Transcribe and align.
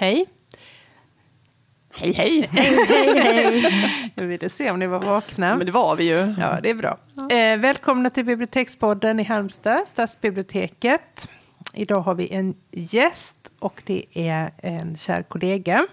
Hej. 0.00 0.26
Hej, 1.94 2.12
hej! 2.12 2.48
hej, 2.52 3.20
hej. 3.20 4.12
Jag 4.14 4.24
ville 4.24 4.48
se 4.48 4.70
om 4.70 4.78
ni 4.78 4.86
var 4.86 5.00
vakna. 5.00 5.56
Men 5.56 5.66
det 5.66 5.72
var 5.72 5.96
vi 5.96 6.04
ju. 6.04 6.34
Ja, 6.38 6.60
det 6.62 6.70
är 6.70 6.74
bra. 6.74 6.98
Eh, 7.30 7.58
välkomna 7.58 8.10
till 8.10 8.24
Bibliotekspodden 8.24 9.20
i 9.20 9.22
Halmstad, 9.22 9.86
Stadsbiblioteket. 9.86 11.28
Idag 11.74 12.00
har 12.00 12.14
vi 12.14 12.32
en 12.32 12.54
gäst 12.70 13.36
och 13.58 13.82
det 13.86 14.04
är 14.12 14.50
en 14.58 14.96
kär 14.96 15.22
kollega. 15.22 15.86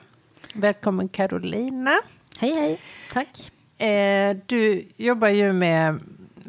Välkommen 0.56 1.10
Carolina. 1.10 2.00
Hej, 2.40 2.54
hej. 2.54 2.80
Tack. 3.14 3.52
Eh, 3.88 4.38
du 4.46 4.88
jobbar 4.98 5.28
ju 5.28 5.54
med 5.54 6.00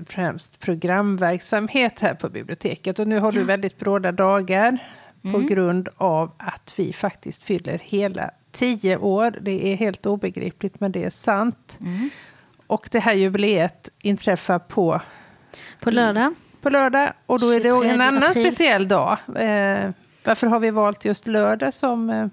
främst 0.06 0.61
programverksamhet 0.61 2.00
här 2.00 2.14
på 2.14 2.29
biblioteket 2.29 2.98
och 2.98 3.09
nu 3.09 3.18
har 3.18 3.32
du 3.32 3.43
väldigt 3.43 3.79
bråda 3.79 4.12
dagar 4.12 4.79
på 5.23 5.29
Mm. 5.29 5.46
grund 5.46 5.89
av 5.96 6.32
att 6.37 6.75
vi 6.77 6.93
faktiskt 6.93 7.43
fyller 7.43 7.79
hela 7.84 8.30
tio 8.52 8.97
år. 8.97 9.38
Det 9.41 9.73
är 9.73 9.77
helt 9.77 10.06
obegripligt, 10.06 10.80
men 10.80 10.92
det 10.92 11.05
är 11.05 11.11
sant. 11.11 11.77
Mm. 11.80 12.11
Och 12.66 12.88
det 12.92 13.01
här 13.01 13.12
jubileet 13.12 13.89
inträffar 14.02 14.59
på, 14.59 15.01
På 15.80 15.91
lördag. 15.91 16.34
på 16.62 16.70
lördag 16.70 17.12
och 17.27 17.41
då 17.41 17.51
är 17.51 17.61
det 17.61 17.70
23 17.70 17.89
en 17.91 18.01
annan 18.01 18.25
april. 18.25 18.45
speciell 18.47 18.89
dag. 18.89 19.19
Eh, 19.37 19.91
varför 20.25 20.47
har 20.47 20.59
vi 20.61 20.70
valt 20.70 21.05
just 21.05 21.27
lördag 21.27 21.75
som... 21.75 22.11
Eh, 22.11 22.27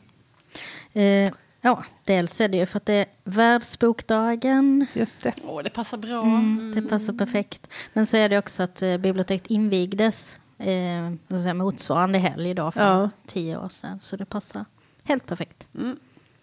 Eh, 0.94 1.30
ja, 1.62 1.84
dels 2.04 2.42
är 2.42 2.48
det 2.48 2.58
ju 2.58 2.66
för 2.66 2.78
att 2.78 2.86
det 2.86 2.94
är 2.94 3.06
världsbokdagen. 3.23 4.86
just 4.94 5.23
det. 5.23 5.34
Åh, 5.48 5.64
det 5.64 5.70
passar 5.70 5.98
bra. 5.98 6.23
Mm, 6.23 6.73
det 6.76 6.81
passar 6.81 7.14
perfekt. 7.14 7.67
Men 7.94 8.06
så 8.06 8.17
är 8.17 8.30
det 8.30 8.38
också 8.38 8.64
att 8.64 8.81
eh, 8.81 8.98
biblioteket 8.98 9.48
invigdes 9.48 10.40
eh, 10.58 11.54
motsvarande 11.54 12.18
helg 12.20 12.50
idag 12.50 12.73
för 12.73 12.82
Ja. 12.82 13.09
tio 13.27 13.58
år 13.58 13.70
sedan. 13.70 14.00
Så 14.00 14.16
det 14.16 14.26
passar 14.26 14.66
helt 15.04 15.26
perfekt. 15.26 15.68
Mm. 15.76 16.00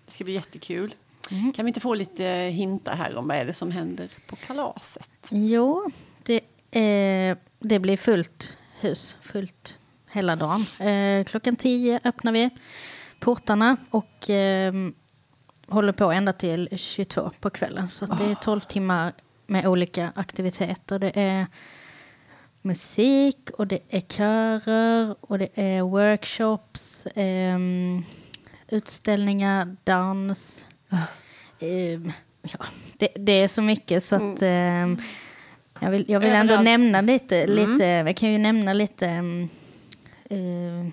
Det 0.06 0.12
ska 0.12 0.24
bli 0.24 0.32
jättekul. 0.32 0.94
Mm. 1.30 1.52
Kan 1.52 1.64
vi 1.64 1.68
inte 1.68 1.80
få 1.80 1.94
lite 1.94 2.24
hintar 2.52 2.94
här 2.96 3.16
om 3.16 3.28
vad 3.28 3.36
är 3.36 3.44
det 3.44 3.52
som 3.52 3.70
händer 3.70 4.10
på 4.26 4.36
kalaset? 4.36 5.10
Jo, 5.30 5.90
det, 6.22 6.40
eh, 6.80 7.36
det 7.58 7.78
blir 7.78 7.96
fullt 7.96 8.58
hus, 8.80 9.16
fullt 9.22 9.78
hela 10.10 10.36
dagen. 10.36 10.60
Eh, 10.88 11.24
klockan 11.24 11.56
tio 11.56 12.00
öppnar 12.04 12.32
vi 12.32 12.50
portarna 13.20 13.76
och 13.90 14.30
eh, 14.30 14.72
håller 15.68 15.92
på 15.92 16.12
ända 16.12 16.32
till 16.32 16.68
22 16.76 17.30
på 17.40 17.50
kvällen. 17.50 17.88
Så 17.88 18.06
det 18.06 18.24
är 18.24 18.34
12 18.34 18.60
timmar 18.60 19.12
med 19.46 19.66
olika 19.66 20.12
aktiviteter. 20.14 20.98
Det 20.98 21.20
är 21.20 21.46
musik 22.62 23.50
och 23.50 23.66
det 23.66 23.78
är 23.88 24.00
körer 24.00 25.14
och 25.20 25.38
det 25.38 25.48
är 25.54 25.82
workshops, 25.82 27.06
ehm, 27.14 28.04
utställningar, 28.68 29.76
dans. 29.84 30.66
Ehm, 31.60 32.12
ja, 32.42 32.64
det, 32.98 33.08
det 33.14 33.32
är 33.32 33.48
så 33.48 33.62
mycket 33.62 34.04
så 34.04 34.16
att 34.16 34.42
ehm, 34.42 34.98
jag 35.80 35.90
vill, 35.90 36.04
jag 36.08 36.20
vill 36.20 36.30
ändå 36.30 36.54
Överallt. 36.54 36.64
nämna 36.64 37.00
lite, 37.00 37.46
lite, 37.46 37.84
jag 37.84 38.16
kan 38.16 38.32
ju 38.32 38.38
nämna 38.38 38.72
lite 38.72 39.06
eh, 40.30 40.86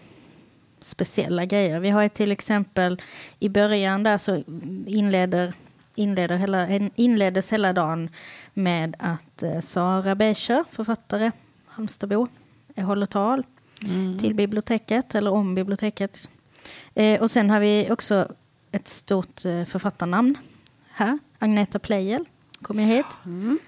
speciella 0.81 1.45
grejer. 1.45 1.79
Vi 1.79 1.89
har 1.89 2.01
ju 2.01 2.09
till 2.09 2.31
exempel 2.31 3.01
i 3.39 3.49
början 3.49 4.03
där 4.03 4.17
så 4.17 4.43
inleder, 4.87 5.53
inleder 5.95 6.37
hela, 6.37 6.67
inleddes 6.95 7.53
hela 7.53 7.73
dagen 7.73 8.09
med 8.53 8.95
att 8.99 9.43
eh, 9.43 9.59
Sara 9.59 10.15
Becher, 10.15 10.63
författare, 10.71 11.31
Halmstadbo, 11.83 12.27
eh, 12.75 12.85
håller 12.85 13.05
tal 13.05 13.43
till 14.19 14.33
biblioteket, 14.35 15.15
eller 15.15 15.31
om 15.31 15.55
biblioteket. 15.55 16.29
Eh, 16.95 17.21
och 17.21 17.31
sen 17.31 17.49
har 17.49 17.59
vi 17.59 17.87
också 17.91 18.27
ett 18.71 18.87
stort 18.87 19.45
eh, 19.45 19.65
författarnamn 19.65 20.37
här, 20.91 21.19
Agneta 21.39 21.79
Pleijel 21.79 22.25
kommer 22.61 22.83
hit. 22.85 23.05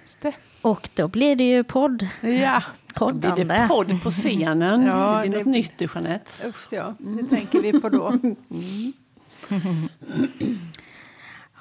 Just 0.01 0.21
det. 0.21 0.33
Och 0.61 0.89
då 0.95 1.07
blir 1.07 1.35
det 1.35 1.49
ju 1.49 1.63
podd, 1.63 2.07
Ja, 2.21 2.63
Då 2.95 3.09
blir 3.11 3.21
poddande. 3.21 3.43
det 3.43 3.65
podd 3.67 4.03
på 4.03 4.11
scenen. 4.11 4.85
Ja, 4.85 5.21
det 5.23 5.29
blir 5.29 5.39
det- 5.39 5.45
något 5.45 5.53
nytt 5.53 5.77
du, 5.77 5.87
Jeanette. 5.95 6.47
usch 6.47 6.67
ja. 6.71 6.93
Det 6.99 7.23
tänker 7.35 7.59
vi 7.61 7.79
på 7.79 7.89
då. 7.89 8.19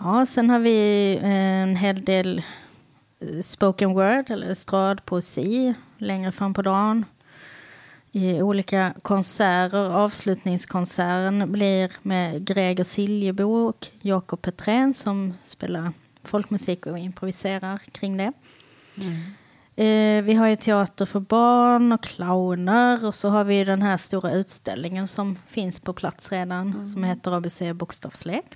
Ja, 0.03 0.27
sen 0.27 0.50
har 0.50 0.59
vi 0.59 1.12
eh, 1.22 1.31
en 1.62 1.77
hel 1.77 2.05
del 2.05 2.43
spoken 3.43 3.95
word 3.95 4.31
eller 4.31 4.51
estradpoesi 4.51 5.75
längre 5.99 6.33
fram 6.33 6.55
på 6.55 6.63
dagen. 6.63 7.05
I 8.13 8.43
olika 8.43 8.95
konserter. 9.03 9.97
Avslutningskonserten 9.97 11.53
blir 11.53 11.93
med 12.03 12.45
Greger 12.45 12.85
Siljebo 12.85 13.45
och 13.45 13.87
Jakob 14.01 14.43
Petrén 14.43 14.95
som 14.95 15.35
spelar 15.43 15.93
folkmusik 16.25 16.87
och 16.87 16.99
improviserar 16.99 17.79
kring 17.79 18.17
det. 18.17 18.33
Eh, 19.77 20.23
vi 20.23 20.35
har 20.35 20.47
ju 20.49 20.57
teater 20.57 21.07
för 21.07 21.21
barn 21.21 21.93
och 21.93 22.03
clowner 22.03 23.05
och 23.05 23.15
så 23.15 23.29
har 23.29 23.45
vi 23.45 23.65
den 23.65 23.83
här 23.83 23.97
stora 23.97 24.33
utställningen 24.33 25.09
som 25.09 25.39
finns 25.47 25.81
på 25.81 25.93
plats 25.93 26.33
redan 26.33 26.87
som 26.87 27.05
heter 27.05 27.37
ABC 27.37 27.63
Bokstavslek. 27.75 28.47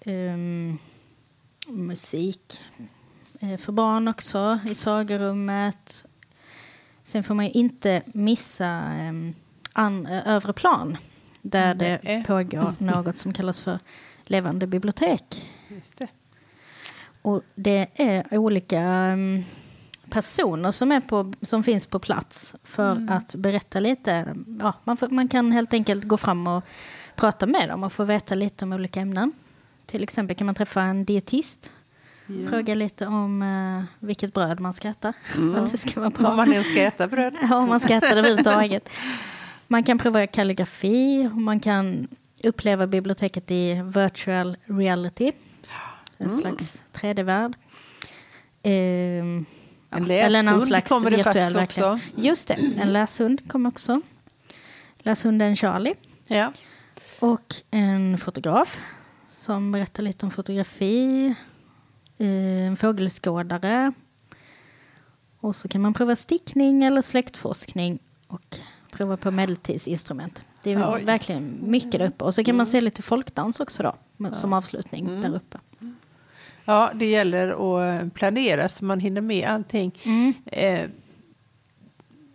Ehm, 0.00 0.78
musik 1.70 2.60
eh, 3.40 3.56
för 3.56 3.72
barn 3.72 4.08
också 4.08 4.58
i 4.66 4.74
sagorummet. 4.74 6.04
Sen 7.02 7.24
får 7.24 7.34
man 7.34 7.44
ju 7.44 7.50
inte 7.50 8.02
missa 8.06 8.82
um, 9.08 9.34
an, 9.72 10.06
eh, 10.06 10.28
övre 10.28 10.52
plan 10.52 10.98
där 11.42 11.74
det 11.74 12.00
Nej. 12.02 12.24
pågår 12.24 12.74
något 12.84 13.16
som 13.16 13.32
kallas 13.32 13.60
för 13.60 13.78
levande 14.24 14.66
bibliotek. 14.66 15.50
Just 15.68 15.98
det. 15.98 16.08
Och 17.22 17.42
det 17.54 17.86
är 17.94 18.38
olika 18.38 18.80
mm, 18.80 19.44
personer 20.10 20.70
som, 20.70 20.92
är 20.92 21.00
på, 21.00 21.32
som 21.42 21.64
finns 21.64 21.86
på 21.86 21.98
plats 21.98 22.54
för 22.64 23.06
att 23.10 23.34
berätta 23.34 23.80
lite. 23.80 24.34
Ja, 24.60 24.74
man, 24.84 24.96
får, 24.96 25.08
man 25.08 25.28
kan 25.28 25.52
helt 25.52 25.74
enkelt 25.74 26.04
gå 26.04 26.16
fram 26.16 26.46
och 26.46 26.64
prata 27.16 27.46
med 27.46 27.68
dem 27.68 27.84
och 27.84 27.92
få 27.92 28.04
veta 28.04 28.34
lite 28.34 28.64
om 28.64 28.72
olika 28.72 29.00
ämnen. 29.00 29.32
Till 29.88 30.02
exempel 30.02 30.36
kan 30.36 30.46
man 30.46 30.54
träffa 30.54 30.82
en 30.82 31.04
dietist. 31.04 31.72
Fråga 32.50 32.74
lite 32.74 33.06
om 33.06 33.42
eh, 33.42 34.06
vilket 34.06 34.34
bröd 34.34 34.60
man 34.60 34.72
ska 34.72 34.88
äta. 34.88 35.12
För 35.34 35.56
att 35.58 35.70
det 35.70 35.78
ska 35.78 36.00
vara 36.00 36.10
bra. 36.10 36.28
Om 36.30 36.36
man 36.36 36.52
ens 36.52 36.66
ska 36.70 36.82
äta 36.82 37.08
bröd. 37.08 37.34
Ja, 37.50 37.56
om 37.56 37.68
man 37.68 37.80
ska 37.80 37.94
äta 37.94 38.06
det 38.14 38.18
överhuvudtaget. 38.18 38.90
Man 39.66 39.82
kan 39.82 39.98
prova 39.98 40.26
kalligrafi 40.26 41.30
man 41.32 41.60
kan 41.60 42.08
uppleva 42.42 42.86
biblioteket 42.86 43.50
i 43.50 43.82
virtual 43.84 44.56
reality. 44.64 45.32
En 46.18 46.30
slags 46.30 46.84
3D-värld. 46.92 47.56
Ehm, 48.62 49.44
ja, 49.90 49.96
En 49.96 50.10
eller 50.10 50.42
någon 50.42 50.54
läshund 50.54 50.68
slags 50.68 50.88
kommer 50.88 51.10
det 51.10 51.24
faktiskt 51.24 51.56
verklighet. 51.56 51.94
också. 51.94 51.98
Just 52.16 52.48
det, 52.48 52.54
en 52.54 52.92
läshund 52.92 53.48
kommer 53.50 53.68
också. 53.68 54.00
Läshunden 54.98 55.56
Charlie. 55.56 55.94
Ja. 56.26 56.52
Och 57.18 57.54
en 57.70 58.18
fotograf 58.18 58.80
som 59.48 59.72
berättar 59.72 60.02
lite 60.02 60.26
om 60.26 60.30
fotografi. 60.32 61.34
eh, 62.18 62.66
En 62.66 62.76
fågelskådare. 62.76 63.92
Och 65.40 65.56
så 65.56 65.68
kan 65.68 65.80
man 65.80 65.94
prova 65.94 66.16
stickning 66.16 66.84
eller 66.84 67.02
släktforskning 67.02 67.98
och 68.26 68.56
prova 68.92 69.16
på 69.16 69.30
medeltidsinstrument. 69.30 70.44
Det 70.62 70.72
är 70.72 70.94
Oj. 70.94 71.04
verkligen 71.04 71.58
mycket 71.62 71.92
där 71.92 72.06
uppe. 72.08 72.24
Och 72.24 72.34
så 72.34 72.44
kan 72.44 72.56
man 72.56 72.66
se 72.66 72.80
lite 72.80 73.02
folkdans 73.02 73.60
också 73.60 73.82
då, 73.82 74.30
som 74.32 74.52
avslutning 74.52 75.20
där 75.20 75.34
uppe. 75.34 75.58
ja, 76.64 76.90
det 76.94 77.06
gäller 77.06 77.48
att 77.48 78.14
planera 78.14 78.68
så 78.68 78.84
man 78.84 79.00
hinner 79.00 79.20
med 79.20 79.48
allting. 79.48 79.92
Eh, 80.46 80.88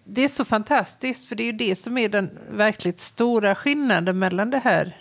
det 0.05 0.21
är 0.23 0.27
så 0.27 0.45
fantastiskt, 0.45 1.25
för 1.25 1.35
det 1.35 1.43
är 1.43 1.51
ju 1.51 1.51
det 1.57 1.75
som 1.75 1.97
är 1.97 2.09
den 2.09 2.29
verkligt 2.51 2.99
stora 2.99 3.55
skillnaden 3.55 4.19
mellan 4.19 4.49
det 4.49 4.59
här 4.59 4.97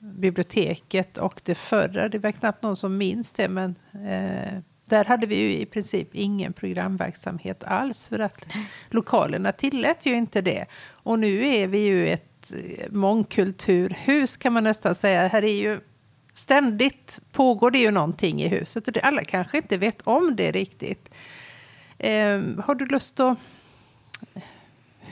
biblioteket 0.00 1.18
och 1.18 1.40
det 1.44 1.54
förra. 1.54 2.08
Det 2.08 2.18
var 2.18 2.32
knappt 2.32 2.62
någon 2.62 2.76
som 2.76 2.96
minns 2.96 3.32
det, 3.32 3.48
men 3.48 3.74
eh, 3.92 4.58
där 4.84 5.04
hade 5.04 5.26
vi 5.26 5.36
ju 5.36 5.52
i 5.52 5.66
princip 5.66 6.08
ingen 6.12 6.52
programverksamhet 6.52 7.64
alls, 7.64 8.08
för 8.08 8.18
att 8.18 8.46
lokalerna 8.90 9.52
tillät 9.52 10.06
ju 10.06 10.14
inte 10.14 10.40
det. 10.40 10.66
Och 10.88 11.18
nu 11.18 11.48
är 11.48 11.66
vi 11.66 11.78
ju 11.78 12.08
ett 12.08 12.52
eh, 12.52 12.90
mångkulturhus 12.90 14.36
kan 14.36 14.52
man 14.52 14.64
nästan 14.64 14.94
säga. 14.94 15.28
Här 15.28 15.44
är 15.44 15.62
ju 15.62 15.80
ständigt 16.34 17.20
pågår 17.32 17.70
det 17.70 17.78
ju 17.78 17.90
någonting 17.90 18.42
i 18.42 18.48
huset 18.48 18.86
och 18.86 18.92
det, 18.92 19.00
alla 19.00 19.24
kanske 19.24 19.56
inte 19.56 19.76
vet 19.76 20.02
om 20.02 20.36
det 20.36 20.50
riktigt. 20.50 21.14
Eh, 21.98 22.40
har 22.64 22.74
du 22.74 22.86
lust 22.86 23.20
att... 23.20 23.38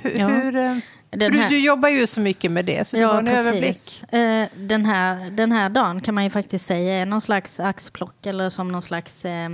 Hur, 0.03 0.19
Ja. 0.19 0.27
hur, 0.29 0.57
eh, 0.57 0.77
Den 1.11 1.33
du, 1.33 1.39
här- 1.39 1.51
du 1.51 1.59
jobbar 1.59 1.89
ju 1.89 2.07
så 2.07 2.21
mycket 2.21 2.51
med 2.51 2.65
det, 2.65 2.87
så 2.89 2.97
du 2.97 3.05
har 3.05 3.13
Ja, 3.15 3.19
en 3.19 3.29
överblick. 3.29 3.63
precis. 3.63 4.03
Eh, 4.03 4.49
Den 4.57 4.87
här, 4.87 5.31
den 5.31 5.53
här 5.53 5.69
dagen 5.69 6.01
kan 6.01 6.15
man 6.15 6.25
ju 6.25 6.31
faktiskt 6.31 6.67
säga 6.67 6.95
är 7.03 7.07
någon 7.07 7.21
slags 7.21 7.61
axplock 7.61 8.27
eller 8.27 8.51
som 8.51 8.69
någon 8.69 8.83
slags 8.83 9.25
eh, 9.25 9.51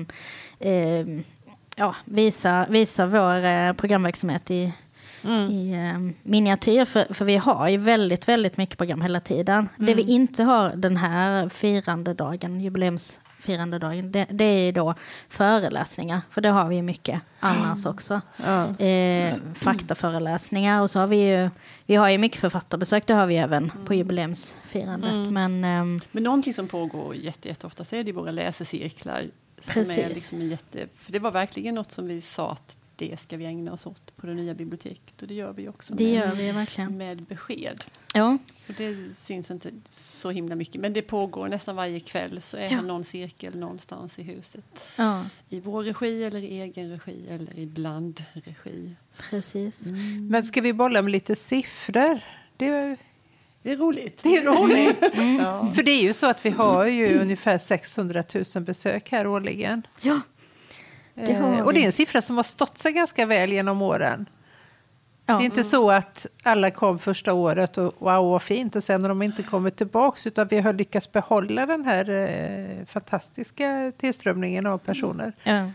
eh, 0.61 1.07
ja, 1.77 1.95
visa, 2.05 2.67
visa 2.69 3.07
vår 3.07 3.45
eh, 3.45 3.73
programverksamhet 3.73 4.51
i 4.51 4.73
i 5.51 5.73
eh, 5.73 5.99
miniatyr. 6.23 6.85
För, 6.85 7.15
för 7.15 7.25
vi 7.25 7.37
har 7.37 7.69
ju 7.69 7.77
väldigt, 7.77 8.29
väldigt 8.29 8.57
mycket 8.57 8.79
program 8.79 9.01
hela 9.01 9.21
tiden. 9.21 9.69
Det 9.77 9.95
vi 9.95 10.03
inte 10.03 10.43
har 10.43 10.73
den 10.77 10.97
här 10.97 11.49
firandedagen, 11.49 12.61
jubileumsfirandedagen, 13.45 14.13
det, 14.13 14.27
det 14.31 14.45
är 14.45 14.73
då 14.73 14.95
föreläsningar. 15.29 16.21
För 16.31 16.41
det 16.41 16.49
har 16.49 16.69
vi 16.69 16.77
ju 16.77 16.83
mycket 16.83 17.23
annars 17.41 17.87
också. 17.87 18.21
Ja. 18.37 18.85
Eh, 18.85 19.35
faktaföreläsningar 19.55 20.83
och 20.83 20.91
så 20.91 21.01
har 21.01 21.07
vi 21.07 21.17
ju, 21.17 21.51
vi 21.87 21.95
har 21.95 22.09
ju 22.09 22.19
mycket 22.19 22.41
författarbesök, 22.41 23.07
det 23.07 23.15
har 23.15 23.27
vi 23.27 23.37
även 23.37 23.73
på 23.85 23.95
jubileumsfirandet. 23.95 25.33
Men 25.33 25.65
ehm, 25.65 26.01
Men 26.13 26.23
någonting 26.23 26.55
som 26.55 26.69
pågår 26.69 27.15
jätte, 27.15 27.49
jätteofta 27.49 27.85
så 27.85 27.97
är 27.97 28.05
det 28.05 28.13
våra 28.13 28.31
läsecirklar. 28.31 29.23
Som 29.61 29.75
Precis. 29.75 29.99
är 29.99 30.09
liksom 30.09 30.43
jätte, 30.43 30.79
för 30.99 31.13
det 31.13 31.19
var 31.19 31.31
verkligen 31.31 31.75
något 31.75 31.91
som 31.93 32.07
vi 32.07 32.21
sa 32.21 32.53
att 32.53 32.77
det 32.97 33.21
ska 33.21 33.37
vi 33.37 33.45
ägna 33.45 33.73
oss 33.73 33.87
åt 33.87 34.17
på 34.17 34.27
det 34.27 34.35
nya 34.35 34.55
biblioteket. 34.55 35.23
Och 35.23 35.29
det 35.29 35.35
gör 35.35 35.53
vi 35.53 35.69
också 35.69 35.95
det 35.95 36.05
med, 36.05 36.13
gör 36.15 36.33
vi 36.35 36.51
verkligen. 36.53 36.97
med 36.99 37.23
besked. 37.23 37.85
Ja, 38.15 38.39
Och 38.69 38.75
det 38.77 39.15
syns 39.17 39.51
inte 39.51 39.71
så 39.91 40.31
himla 40.31 40.55
mycket. 40.55 40.81
Men 40.81 40.93
det 40.93 41.03
pågår 41.03 41.49
nästan 41.49 41.77
varje 41.77 42.01
kväll 42.01 42.43
så 42.43 42.57
är 42.57 42.63
Ja. 42.71 42.77
det 42.77 42.83
någon 42.83 43.05
cirkel 43.05 43.59
någonstans 43.59 44.19
i 44.19 44.23
huset. 44.23 44.65
ja 44.97 45.25
I 45.49 45.61
vår 45.61 45.83
regi 45.83 46.25
eller 46.25 46.39
i 46.41 46.61
egen 46.61 46.91
regi 46.91 47.27
eller 47.31 47.59
i 47.59 47.67
blandregi. 47.67 48.95
precis. 49.31 49.87
Men 50.31 50.43
ska 50.43 50.61
vi 50.61 50.73
bolla 50.73 51.03
med 51.03 51.13
lite 51.13 51.37
siffror? 51.37 52.21
Det 52.57 52.67
är, 52.67 52.97
Det 53.63 53.71
är 53.73 53.77
roligt. 53.77 54.21
det 54.23 54.37
är 54.37 54.45
roligt. 54.45 54.99
Ja. 55.41 55.73
För 55.75 55.83
det 55.83 55.91
är 55.91 56.03
ju 56.03 56.13
så 56.13 56.27
att 56.27 56.47
vi 56.47 56.51
har 56.51 56.87
ju 56.87 57.19
ungefär 57.19 57.59
600 57.59 58.25
000 58.55 58.65
besök 58.65 59.11
här 59.11 59.27
årligen. 59.27 59.83
Ja, 60.01 60.21
Det 61.15 61.33
Eh, 61.33 61.61
och 61.61 61.75
det 61.75 61.81
är 61.83 61.87
en 61.87 61.93
siffra 61.93 62.23
som 62.23 62.37
har 62.37 62.45
stått 62.45 62.79
sig 62.79 62.93
ganska 62.93 63.27
väl 63.27 63.53
genom 63.53 63.83
åren. 63.83 64.27
ja. 65.27 65.37
Det 65.37 65.43
är 65.43 65.45
inte 65.45 65.65
så 65.65 65.91
att 65.91 66.27
alla 66.43 66.71
kom 66.71 66.99
första 66.99 67.33
året 67.33 67.79
och 67.79 67.95
wow 67.99 68.31
vad 68.31 68.43
fint 68.43 68.77
och 68.77 68.83
sen 68.85 69.03
har 69.03 69.09
de 69.09 69.23
inte 69.23 69.43
kommit 69.43 69.77
tillbaks 69.77 70.27
utan 70.27 70.49
vi 70.49 70.59
har 70.61 70.73
lyckats 70.73 71.13
behålla 71.13 71.67
den 71.67 71.85
här 71.85 72.11
eh, 72.11 72.87
fantastiska 72.87 73.93
tillströmningen 73.99 74.67
av 74.67 74.79
personer. 74.79 75.33
Ja. 75.43 75.71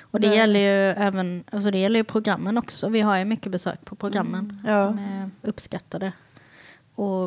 Och 0.00 0.20
det 0.20 0.28
Men- 0.28 0.36
gäller 0.36 0.60
ju 0.60 0.90
även 1.04 1.44
alltså 1.50 1.70
det 1.70 1.78
gäller 1.78 1.98
ju 2.00 2.04
programmen 2.04 2.58
också. 2.58 2.88
Vi 2.88 3.00
har 3.00 3.16
ju 3.18 3.24
mycket 3.24 3.52
besök 3.52 3.84
på 3.84 3.94
programmen. 3.96 4.60
Ja. 4.66 4.84
De 4.84 4.98
är 4.98 5.30
uppskattade. 5.48 6.12
Och 6.94 7.24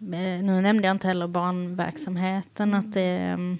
eh, 0.00 0.42
nu 0.42 0.60
nämnde 0.60 0.88
jag 0.88 0.94
inte 0.94 1.06
heller 1.08 1.26
barnverksamheten. 1.26 2.74
Att 2.74 2.92
det, 2.92 3.02
mm, 3.18 3.58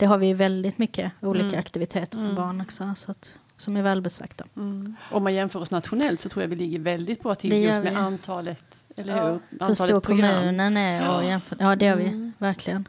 det 0.00 0.06
har 0.06 0.18
vi 0.18 0.26
ju 0.26 0.34
väldigt 0.34 0.78
mycket 0.78 1.12
olika 1.20 1.46
Mm. 1.46 1.58
aktiviteter 1.58 2.18
för 2.18 2.24
Mm. 2.24 2.34
barn 2.36 2.60
också. 2.60 2.92
Så 2.96 3.10
att, 3.10 3.34
som 3.56 3.76
är 3.76 3.82
välbesökta. 3.82 4.44
Mm. 4.56 4.96
Om 5.10 5.22
man 5.22 5.34
jämför 5.34 5.58
oss 5.60 5.70
nationellt 5.70 6.20
så 6.20 6.28
tror 6.28 6.42
jag 6.42 6.48
vi 6.48 6.56
ligger 6.56 6.78
väldigt 6.78 7.22
bra 7.22 7.34
till 7.34 7.52
just 7.62 7.74
med 7.74 7.92
vi. 7.92 7.98
antalet, 7.98 8.84
eller 8.96 9.16
Ja. 9.16 9.22
hur? 9.24 9.30
Hur 9.32 9.40
Antalet 9.62 9.78
stor 9.78 10.00
program. 10.00 10.34
kommunen 10.34 10.76
är. 10.76 11.08
Och 11.08 11.24
Ja. 11.24 11.28
jämför, 11.28 11.56
ja, 11.60 11.76
det 11.76 11.84
gör 11.84 11.96
vi 11.96 12.06
Mm. 12.08 12.32
verkligen. 12.38 12.88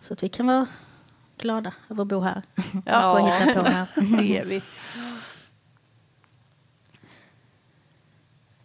Så 0.00 0.12
att 0.12 0.22
vi 0.22 0.28
kan 0.28 0.46
vara 0.46 0.66
glada 1.38 1.72
över 1.90 2.02
att 2.02 2.08
bo 2.08 2.20
här. 2.20 2.42
Ja. 2.86 3.12
och 3.20 3.28
hitta 3.28 3.60
på 3.60 3.66
här. 3.66 3.86
Det 4.20 4.38
är 4.38 4.44
vi. 4.44 4.62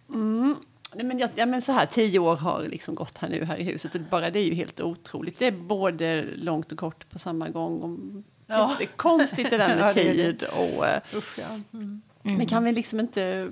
Mm. 0.09 0.55
Nej, 0.93 1.05
men, 1.05 1.19
jag, 1.19 1.29
ja, 1.35 1.45
men 1.45 1.61
så 1.61 1.71
här, 1.71 1.85
tio 1.85 2.19
år 2.19 2.35
har 2.35 2.63
liksom 2.63 2.95
gått 2.95 3.17
här 3.17 3.29
nu 3.29 3.45
här 3.45 3.57
i 3.57 3.63
huset 3.63 3.95
och 3.95 4.01
bara 4.01 4.29
det 4.29 4.39
är 4.39 4.43
ju 4.43 4.53
helt 4.53 4.81
otroligt. 4.81 5.39
Det 5.39 5.45
är 5.45 5.51
både 5.51 6.25
långt 6.35 6.71
och 6.71 6.77
kort 6.77 7.09
på 7.09 7.19
samma 7.19 7.49
gång. 7.49 7.81
Och 7.81 8.23
Ja. 8.51 8.75
Det 8.77 8.83
är 8.83 8.87
konstigt 8.87 9.49
det 9.49 9.57
där 9.57 9.75
med 9.75 9.93
tid. 9.93 10.43
Och, 10.43 10.87
eh, 10.87 11.01
Usch, 11.15 11.39
ja. 11.39 11.59
Mm. 11.73 12.01
Men 12.23 12.45
kan 12.45 12.63
vi 12.63 12.71
liksom 12.71 12.99
inte 12.99 13.51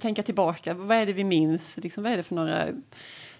tänka 0.00 0.22
tillbaka? 0.22 0.74
Vad 0.74 0.96
är 0.96 1.06
det 1.06 1.12
vi 1.12 1.24
minns? 1.24 1.76
Liksom, 1.76 2.02
vad 2.02 2.12
är 2.12 2.16
det 2.16 2.22
för 2.22 2.34
några 2.34 2.66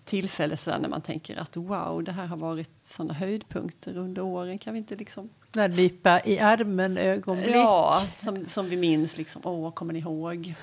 tillfällen 0.05 0.59
så 0.59 0.71
där 0.71 0.79
när 0.79 0.89
man 0.89 1.01
tänker 1.01 1.37
att 1.37 1.57
wow, 1.57 2.05
det 2.05 2.13
här 2.13 2.27
har 2.27 2.37
varit 2.37 2.71
sådana 2.83 3.15
höjdpunkter 3.15 3.97
under 3.97 4.23
åren? 4.23 4.59
Kan 4.59 4.73
vi 4.73 4.79
inte 4.79 4.97
liksom... 4.97 5.29
Den 5.53 5.63
här 5.63 5.77
nypa 5.77 6.21
i 6.25 6.39
armen 6.39 6.99
ögonblick. 6.99 7.55
Ja, 7.55 8.03
som, 8.23 8.49
som 8.49 8.69
vi 8.69 8.77
minns. 8.77 9.17
Liksom, 9.17 9.43
Åh, 9.45 9.71
kommer 9.71 9.93
ni 9.93 9.99
ihåg? 9.99 10.55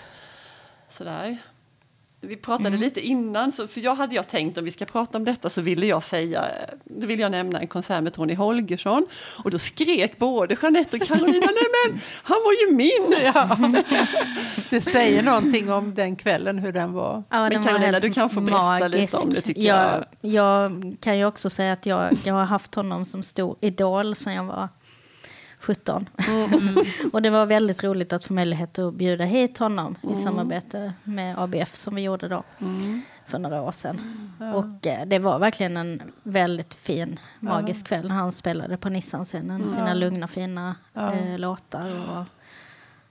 Sådär. 0.90 1.38
Vi 2.25 2.36
pratade 2.36 2.68
Mm. 2.70 2.80
lite 2.80 3.02
innan, 3.02 3.52
så, 3.52 3.68
för 3.68 3.81
jag 3.81 3.96
hade 3.96 4.16
jag 4.16 4.28
tänkt 4.28 4.58
om 4.58 4.66
vi 4.66 4.72
ska 4.72 4.86
prata 4.86 5.18
om 5.18 5.25
detta 5.25 5.50
så 5.50 5.62
ville 5.62 5.86
jag 5.86 6.04
säga, 6.04 6.46
då 6.84 7.08
ville 7.08 7.22
jag 7.22 7.31
nämna 7.31 7.60
en 7.60 7.68
konsert 7.68 8.04
med 8.04 8.14
Tony 8.14 8.36
Holgersson 8.36 9.06
och 9.44 9.52
då 9.52 9.60
skrek 9.60 10.18
både 10.18 10.58
Jeanette 10.62 10.98
och 10.98 11.04
Carolina, 11.08 11.46
nej 11.46 11.66
men 11.90 12.00
han 12.24 12.38
var 12.46 12.54
ju 12.70 12.75
min! 12.75 13.14
Ja. 13.34 13.58
Det 14.70 14.81
säger 14.81 15.24
någonting 15.24 15.72
om 15.72 15.94
den 15.96 16.16
kvällen, 16.16 16.60
hur 16.60 16.72
den 16.72 16.94
var. 16.94 17.24
Ja, 17.30 17.42
Men 17.42 17.52
den 17.52 17.64
Carolina, 17.64 18.00
du 18.00 18.10
kan 18.10 18.30
få 18.30 18.42
berätta 18.42 18.88
lite 18.88 19.18
om 19.18 19.30
det, 19.30 19.42
tycker 19.42 19.62
jag. 19.62 20.06
jag. 20.22 20.96
kan 21.02 21.18
ju 21.18 21.25
också 21.25 21.50
säga 21.50 21.74
att 21.74 21.86
jag, 21.86 22.18
jag 22.24 22.34
har 22.34 22.46
haft 22.46 22.75
honom 22.75 23.06
som 23.06 23.24
stor 23.24 23.58
idol 23.62 24.16
sedan 24.16 24.34
jag 24.34 24.44
var 24.44 24.70
17. 25.63 26.10
Mm. 26.27 26.75
och 27.13 27.21
det 27.21 27.30
var 27.30 27.45
väldigt 27.45 27.83
roligt 27.83 28.13
att 28.13 28.25
få 28.25 28.33
möjlighet 28.33 28.80
att 28.80 28.94
bjuda 28.94 29.25
hit 29.25 29.57
honom 29.57 29.95
Mm. 30.04 30.13
i 30.13 30.24
samarbete 30.24 30.94
med 31.04 31.39
ABF 31.39 31.75
som 31.75 31.95
vi 31.95 32.01
gjorde 32.01 32.27
då 32.27 32.44
för 33.27 33.39
några 33.39 33.62
år 33.62 33.71
sedan. 33.71 34.01
Och 34.56 34.88
eh, 34.88 35.06
det 35.06 35.19
var 35.19 35.39
verkligen 35.39 35.77
en 35.77 36.01
väldigt 36.24 36.74
fin, 36.74 37.19
magisk 37.39 37.88
kväll 37.88 38.07
när 38.07 38.15
han 38.15 38.31
spelade 38.31 38.77
på 38.77 38.89
Nissan-scenen 38.89 39.62
Mm. 39.62 39.69
sina 39.69 39.94
lugna, 39.94 40.27
fina 40.27 40.75
Ja. 40.94 41.13
eh, 41.13 41.39
låtar. 41.39 41.92
Och, 42.10 42.25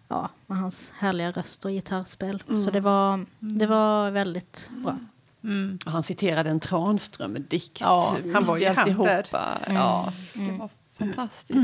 ja, 0.08 0.28
med 0.46 0.58
hans 0.58 0.92
härliga 0.98 1.30
röst 1.30 1.64
och 1.64 1.70
gitarrspel. 1.70 2.42
Mm. 2.48 2.60
Så 2.62 2.70
det 2.70 2.80
var, 2.80 3.26
det 3.38 3.66
var 3.66 4.10
väldigt 4.10 4.70
bra. 4.84 4.98
Mm. 5.44 5.78
Han 5.84 6.02
citerade 6.02 6.50
en 6.50 6.60
Tranströmer-dikt. 6.60 7.80
Ja, 7.80 8.16
han 8.34 8.44
var 8.44 8.56
ju 8.56 8.66
alltihopa. 8.66 9.42
Mm. 9.66 9.76
Ja, 9.82 10.12
det 10.34 10.52
var 10.52 10.68
fantastiskt. 10.98 11.60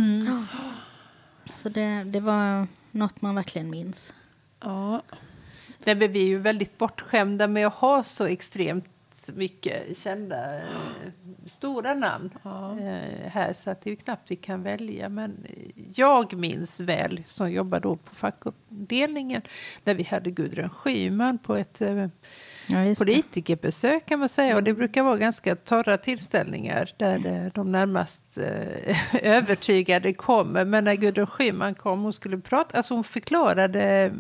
Så 1.51 1.69
det, 1.69 2.05
det 2.05 2.21
var 2.21 2.67
något 2.91 3.23
man 3.23 3.35
verkligen 3.35 3.71
minns. 3.71 4.15
Ja. 4.61 5.01
Nej, 5.85 5.95
men 5.95 6.13
vi 6.13 6.23
är 6.23 6.29
ju 6.29 6.39
väldigt 6.39 6.79
bortskämda 6.79 7.49
med 7.49 7.67
att 7.67 7.75
ha 7.75 8.05
så 8.05 8.25
extremt 8.25 8.85
mycket 9.35 9.99
kända 9.99 10.59
eh, 10.59 10.65
stora 11.47 11.95
namn 11.95 12.31
eh, 12.45 13.31
här 13.31 13.53
så 13.53 13.71
att 13.71 13.81
det 13.81 13.91
är 13.91 13.95
knappt 13.95 14.31
vi 14.31 14.37
kan 14.37 14.63
välja. 14.63 15.09
Men 15.09 15.47
jag 15.95 16.37
minns 16.37 16.81
väl, 16.81 17.25
som 17.25 17.53
jobbar 17.53 17.81
då 17.81 17.97
på 17.97 18.15
fackavdelningen, 18.15 19.43
när 19.85 19.95
vi 19.95 20.03
hade 20.03 20.31
Gudrun 20.31 20.71
Schyman 20.71 21.39
på 21.39 21.57
ett 21.57 21.81
eh, 21.81 22.07
Ja, 22.71 22.95
politikerbesök 22.99 24.07
kan 24.07 24.19
man 24.19 24.29
säga. 24.29 24.57
Och 24.57 24.63
det 24.63 24.75
brukar 24.75 25.03
vara 25.03 25.17
ganska 25.17 25.57
torra 25.57 25.99
tillställningar 25.99 26.91
där 26.97 27.51
de 27.55 27.73
närmast 27.73 28.39
eh, 28.39 29.23
övertygade 29.23 30.13
kommer. 30.13 30.65
Men 30.65 30.85
när 30.85 30.95
Gudrun 30.95 31.27
Schyman 31.27 31.75
kom 31.75 32.07
och 32.07 32.15
skulle 32.15 32.39
prata, 32.39 32.77
alltså 32.77 32.95
hon 32.95 33.05
förklarade 33.05 33.83
eh, 33.83 34.13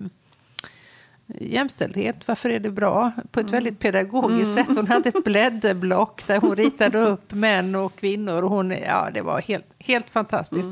jämställdhet, 1.40 2.28
varför 2.28 2.50
är 2.50 2.60
det 2.60 2.70
bra? 2.70 3.12
På 3.30 3.40
ett 3.40 3.50
väldigt 3.50 3.78
pedagogiskt 3.78 4.54
sätt. 4.54 4.66
Hon 4.66 4.86
hade 4.86 5.08
ett 5.08 5.24
blädderblock 5.24 6.26
där 6.26 6.40
hon 6.40 6.56
ritade 6.56 6.98
upp 6.98 7.32
män 7.32 7.74
och 7.74 7.96
kvinnor. 7.96 8.42
Och 8.42 8.50
hon, 8.50 8.70
ja, 8.70 9.08
det 9.14 9.20
var 9.20 9.40
helt, 9.40 9.66
helt 9.78 10.10
fantastiskt. 10.10 10.70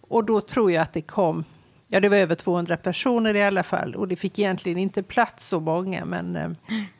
Och 0.00 0.24
då 0.24 0.40
tror 0.40 0.72
jag 0.72 0.82
att 0.82 0.92
det 0.92 1.02
kom, 1.02 1.44
ja 1.88 2.00
det 2.00 2.08
var 2.08 2.16
över 2.16 2.34
200 2.34 2.76
personer 2.76 3.36
i 3.36 3.42
alla 3.42 3.62
fall. 3.62 3.94
Och 3.94 4.08
det 4.08 4.16
fick 4.16 4.38
egentligen 4.38 4.78
inte 4.78 5.02
plats 5.02 5.48
så 5.48 5.60
många, 5.60 6.04
men 6.04 6.36
eh, 6.36 6.50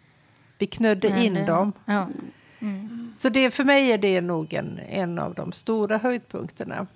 vi 0.59 0.67
knödde 0.67 1.09
Men 1.11 1.23
in 1.23 1.35
det- 1.35 1.45
dem. 1.45 1.73
Ja. 1.85 2.09
Så 3.17 3.29
det, 3.29 3.51
för 3.51 3.65
mig 3.65 3.93
är 3.93 3.99
det 3.99 4.21
nog 4.21 4.55
en, 4.55 4.79
en 4.89 5.19
av 5.19 5.35
de 5.35 5.53
stora 5.53 5.99
höjdpunkterna. 5.99 6.87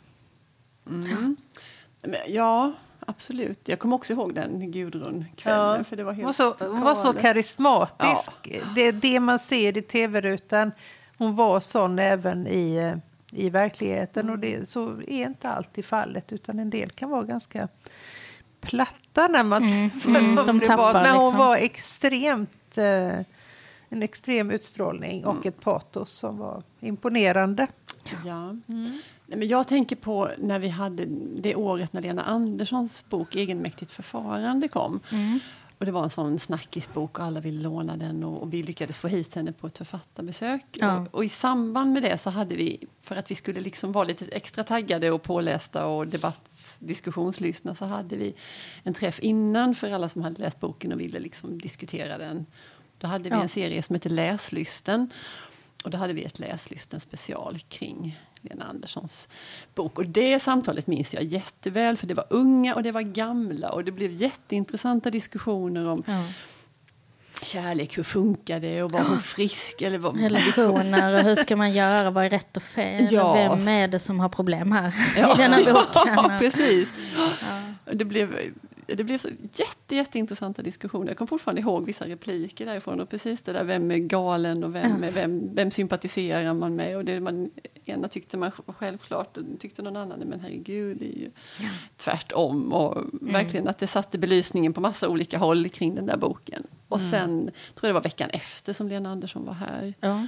Mm. 0.86 1.36
Ja, 2.28 2.72
absolut. 3.00 3.68
Jag 3.68 3.78
kommer 3.78 3.96
också 3.96 4.12
ihåg 4.12 4.34
den 4.34 4.72
Gudrun-kvällen. 4.72 5.76
Ja. 5.78 5.84
För 5.84 5.96
det 5.96 6.04
var 6.04 6.12
Hon 6.12 6.24
helt 6.24 6.38
var 6.38 6.54
så, 6.58 6.64
hon 6.64 6.80
var 6.80 6.94
så 6.94 7.12
karismatisk. 7.12 8.30
Det 8.74 8.80
är 8.82 8.92
det 8.92 9.20
man 9.20 9.38
ser 9.38 9.76
i 9.78 9.82
tv-rutan. 9.82 10.72
Hon 11.18 11.36
var 11.36 11.60
sån 11.60 11.98
även 11.98 12.46
i, 12.46 12.94
i 13.30 13.50
verkligheten. 13.50 14.30
Och 14.30 14.38
det, 14.38 14.68
så 14.68 14.88
är 14.88 15.26
inte 15.26 15.48
alltid 15.48 15.84
fallet. 15.84 16.32
Utan 16.32 16.58
en 16.58 16.70
del 16.70 16.90
kan 16.90 17.10
vara 17.10 17.22
ganska 17.22 17.68
platta 18.60 19.28
när 19.28 19.44
man 19.44 19.64
mm, 19.64 20.34
dem 20.36 20.46
de 20.46 20.60
tappar 20.66 21.02
Men 21.02 21.14
hon 21.16 21.24
liksom. 21.24 21.38
var 21.38 21.56
extremt... 21.56 22.78
Eh, 22.78 23.10
en 23.90 24.02
extrem 24.02 24.50
utstrålning 24.50 25.24
och 25.24 25.46
ett 25.46 25.60
patos 25.60 26.10
som 26.10 26.38
var 26.38 26.62
imponerande. 26.80 27.66
Ja. 28.26 28.52
Nej, 29.26 29.38
men 29.38 29.48
jag 29.48 29.68
tänker 29.68 29.96
på 29.96 30.30
när 30.38 30.58
vi 30.58 30.68
hade 30.68 31.04
det 31.40 31.54
året 31.54 31.92
när 31.92 32.02
Lena 32.02 32.22
Anderssons 32.22 33.04
bok 33.08 33.36
Egenmäktigt 33.36 33.90
förfarande 33.90 34.68
kom. 34.68 35.00
Och 35.78 35.86
det 35.86 35.92
var 35.92 36.04
en 36.04 36.10
sån 36.10 36.38
snackisbok 36.38 37.18
och 37.18 37.24
alla 37.24 37.40
ville 37.40 37.62
låna 37.62 37.96
den 37.96 38.24
och, 38.24 38.42
och 38.42 38.54
vi 38.54 38.62
lyckades 38.62 38.98
få 38.98 39.08
hit 39.08 39.34
henne 39.34 39.52
på 39.52 39.66
ett 39.66 39.78
författarbesök. 39.78 40.64
Ja. 40.72 41.00
Och, 41.00 41.14
och 41.14 41.24
i 41.24 41.28
samband 41.28 41.92
med 41.92 42.02
det 42.02 42.18
så 42.18 42.30
hade 42.30 42.56
vi, 42.56 42.86
för 43.02 43.16
att 43.16 43.30
vi 43.30 43.34
skulle 43.34 43.60
liksom 43.60 43.92
vara 43.92 44.04
lite 44.04 44.24
extra 44.24 44.64
taggade 44.64 45.10
och 45.10 45.22
pålästa 45.22 45.86
och 45.86 46.06
debatt 46.06 46.50
diskussionslyssna 46.78 47.74
så 47.74 47.84
hade 47.84 48.16
vi 48.16 48.34
en 48.82 48.94
träff 48.94 49.20
innan 49.20 49.74
för 49.74 49.90
alla 49.90 50.08
som 50.08 50.22
hade 50.22 50.42
läst 50.42 50.60
boken 50.60 50.92
och 50.92 51.00
ville 51.00 51.18
liksom 51.20 51.58
diskutera 51.58 52.18
den. 52.18 52.46
Då 53.00 53.06
hade 53.06 53.24
vi 53.30 53.36
Ja. 53.36 53.42
en 53.42 53.48
serie 53.48 53.82
som 53.82 53.94
heter 53.94 54.10
Läslysten. 54.10 55.10
Och 55.84 55.90
då 55.90 55.98
hade 55.98 56.12
vi 56.12 56.24
ett 56.24 56.38
Läslysten 56.38 57.00
special 57.00 57.58
kring 57.68 58.20
Lena 58.40 58.64
Anderssons 58.64 59.28
bok. 59.74 59.98
Och 59.98 60.06
det 60.06 60.40
samtalet 60.40 60.86
minns 60.86 61.14
jag 61.14 61.22
jätteväl 61.22 61.96
för 61.96 62.06
det 62.06 62.14
var 62.14 62.26
unga 62.30 62.74
och 62.74 62.82
det 62.82 62.92
var 62.92 63.00
gamla 63.02 63.70
och 63.70 63.84
det 63.84 63.92
blev 63.92 64.12
jätteintressanta 64.12 65.10
diskussioner 65.10 65.88
om 65.88 66.02
Ja. 66.06 66.24
kärlek, 67.42 67.98
hur 67.98 68.02
funkar 68.02 68.60
det 68.60 68.82
och 68.82 68.92
var 68.92 69.00
hon 69.00 69.20
frisk? 69.22 69.82
Eller 69.82 69.98
vad, 69.98 70.20
Relationer 70.20 71.14
och 71.18 71.24
hur 71.24 71.34
ska 71.36 71.56
man 71.56 71.72
göra, 71.72 72.10
vad 72.10 72.24
är 72.24 72.30
rätt 72.30 72.56
och 72.56 72.62
fel? 72.62 73.08
Ja. 73.10 73.32
Vem 73.34 73.68
är 73.68 73.88
det 73.88 73.98
som 73.98 74.20
har 74.20 74.28
problem 74.28 74.72
här 74.72 74.94
Ja, 75.16 75.34
i 75.34 75.36
denna 75.36 75.56
boken? 75.56 75.82
Ja, 76.14 76.36
precis. 76.38 76.88
Det 77.92 78.04
blev, 78.04 78.38
det 78.96 79.04
blev 79.04 79.18
så 79.18 79.28
jätte, 79.54 79.96
jätteintressanta 79.96 80.62
diskussioner. 80.62 81.08
Jag 81.08 81.16
kommer 81.18 81.28
fortfarande 81.28 81.60
ihåg 81.60 81.86
vissa 81.86 82.08
repliker 82.08 82.66
därifrån. 82.66 83.00
Och 83.00 83.08
precis 83.08 83.42
det 83.42 83.52
där, 83.52 83.64
vem 83.64 83.90
är 83.90 83.96
galen 83.98 84.64
och 84.64 84.74
vem, 84.74 85.04
är, 85.04 85.10
vem, 85.10 85.54
vem 85.54 85.70
sympatiserar 85.70 86.54
man 86.54 86.76
med? 86.76 86.96
Och 86.96 87.04
det 87.04 87.20
man, 87.20 87.50
ena 87.84 88.08
tyckte 88.08 88.36
man 88.36 88.50
självklart, 88.66 89.36
och 89.36 89.44
tyckte 89.58 89.82
någon 89.82 89.96
annan, 89.96 90.18
men 90.18 90.40
herregud, 90.40 90.96
det 90.96 91.16
är 91.16 91.18
ju 91.18 91.30
tvärtom. 91.96 92.72
Och 92.72 93.04
verkligen 93.12 93.68
att 93.68 93.78
det 93.78 93.86
satte 93.86 94.18
belysningen 94.18 94.72
på 94.72 94.80
massa 94.80 95.08
olika 95.08 95.38
håll 95.38 95.68
kring 95.68 95.94
den 95.94 96.06
där 96.06 96.16
boken. 96.16 96.66
Och 96.88 97.00
sen, 97.00 97.38
tror 97.74 97.88
jag 97.88 97.90
det 97.90 97.92
var 97.92 98.00
veckan 98.02 98.30
efter 98.30 98.72
som 98.72 98.88
Lena 98.88 99.10
Andersson 99.10 99.44
var 99.44 99.52
här. 99.54 99.94
Ja. 100.00 100.26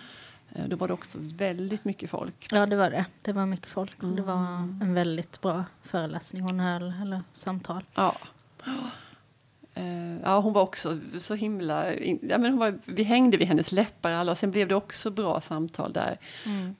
Eh, 0.54 0.64
Då 0.68 0.76
var 0.76 0.88
det 0.88 0.94
också 0.94 1.18
väldigt 1.20 1.84
mycket 1.84 2.10
folk. 2.10 2.46
ja, 2.52 2.66
det 2.66 2.76
var 2.76 2.90
det. 2.90 3.04
Det 3.22 3.32
var 3.32 3.46
mycket 3.46 3.66
folk. 3.66 4.02
och 4.02 4.08
Det 4.08 4.22
var 4.22 4.36
Mm. 4.36 4.78
en 4.82 4.94
väldigt 4.94 5.40
bra 5.40 5.64
föreläsning 5.82 6.42
hon 6.42 6.60
höll, 6.60 6.94
eller 7.02 7.22
samtal. 7.32 7.84
Ja. 7.94 8.14
Eh, 9.74 10.16
ja, 10.22 10.40
hon 10.40 10.52
var 10.52 10.62
också 10.62 10.98
så 11.18 11.34
himla... 11.34 11.94
Ja, 11.94 12.38
men 12.38 12.44
hon 12.44 12.56
var, 12.58 12.78
vi 12.84 13.02
hängde 13.02 13.36
vid 13.36 13.48
hennes 13.48 13.72
läppar 13.72 14.10
alla 14.12 14.32
och 14.32 14.38
sen 14.38 14.50
blev 14.50 14.68
det 14.68 14.74
också 14.74 15.10
bra 15.10 15.40
samtal 15.40 15.92
där 15.92 16.16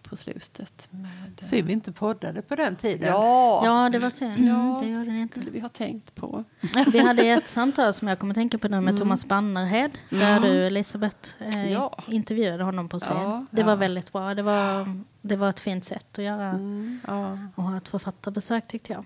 på 0.03 0.17
slutet. 0.17 0.89
Med, 0.91 1.41
Synd 1.41 1.67
vi 1.67 1.73
inte 1.73 1.93
poddade 1.93 2.43
på 2.43 2.55
den 2.57 2.77
tiden. 2.77 3.09
ja, 3.09 3.62
Ja, 3.65 3.91
det 3.91 3.99
var 3.99 4.11
synd. 4.11 4.39
ja, 4.49 4.79
det 4.83 4.89
gjorde 4.89 5.11
ni 5.11 5.19
inte. 5.19 5.39
skulle 5.41 5.51
vi 5.51 5.61
ha 5.61 5.69
tänkt 5.69 6.15
på. 6.15 6.45
Vi 6.93 6.99
hade 6.99 7.23
ett 7.23 7.49
samtal 7.49 7.93
som 7.93 8.09
jag 8.09 8.19
kommer 8.19 8.35
tänka 8.35 8.59
på 8.59 8.69
nu 8.69 8.81
med 8.81 8.97
Thomas 8.97 9.27
Bannerhed. 9.27 9.99
Där 10.11 10.41
du, 10.41 10.67
Elisabeth, 10.67 11.31
eh, 11.41 11.55
Mm. 11.57 11.73
Ja. 11.73 11.99
intervjuade 12.09 12.65
honom 12.65 12.89
på 12.89 12.99
scen. 12.99 13.17
Ja, 13.17 13.47
det 13.51 13.62
var 13.62 13.77
väldigt 13.77 14.12
bra. 14.12 14.35
Det 14.35 14.43
var, 14.43 14.89
det 15.23 15.37
var 15.37 15.49
ett 15.49 15.61
fint 15.61 15.85
sätt 15.85 16.19
att 16.19 16.25
göra 16.25 16.49
Mm. 16.49 17.01
Ja. 17.07 17.39
och 17.55 17.62
ha 17.62 17.77
ett 17.77 17.89
författarbesök 17.89 18.69
tyckte 18.69 18.93
jag. 18.93 19.05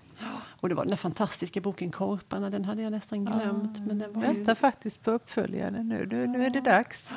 Och 0.61 0.69
det 0.69 0.75
var 0.75 0.85
den 0.85 0.91
där 0.91 0.97
fantastiska 0.97 1.61
boken 1.61 1.91
Korparna, 1.91 2.51
den 2.51 2.65
hade 2.65 2.83
jag 2.83 2.93
nästan 2.93 3.25
glömt. 3.25 3.87
Men 3.87 3.99
den 3.99 4.13
var 4.13 4.23
ju... 4.23 4.33
Väntar 4.33 4.55
faktiskt 4.55 5.03
på 5.03 5.11
uppföljaren 5.11 5.89
nu. 5.89 6.07
nu. 6.07 6.27
Nu 6.27 6.47
är 6.47 6.51
det 6.51 6.61
dags. 6.61 7.15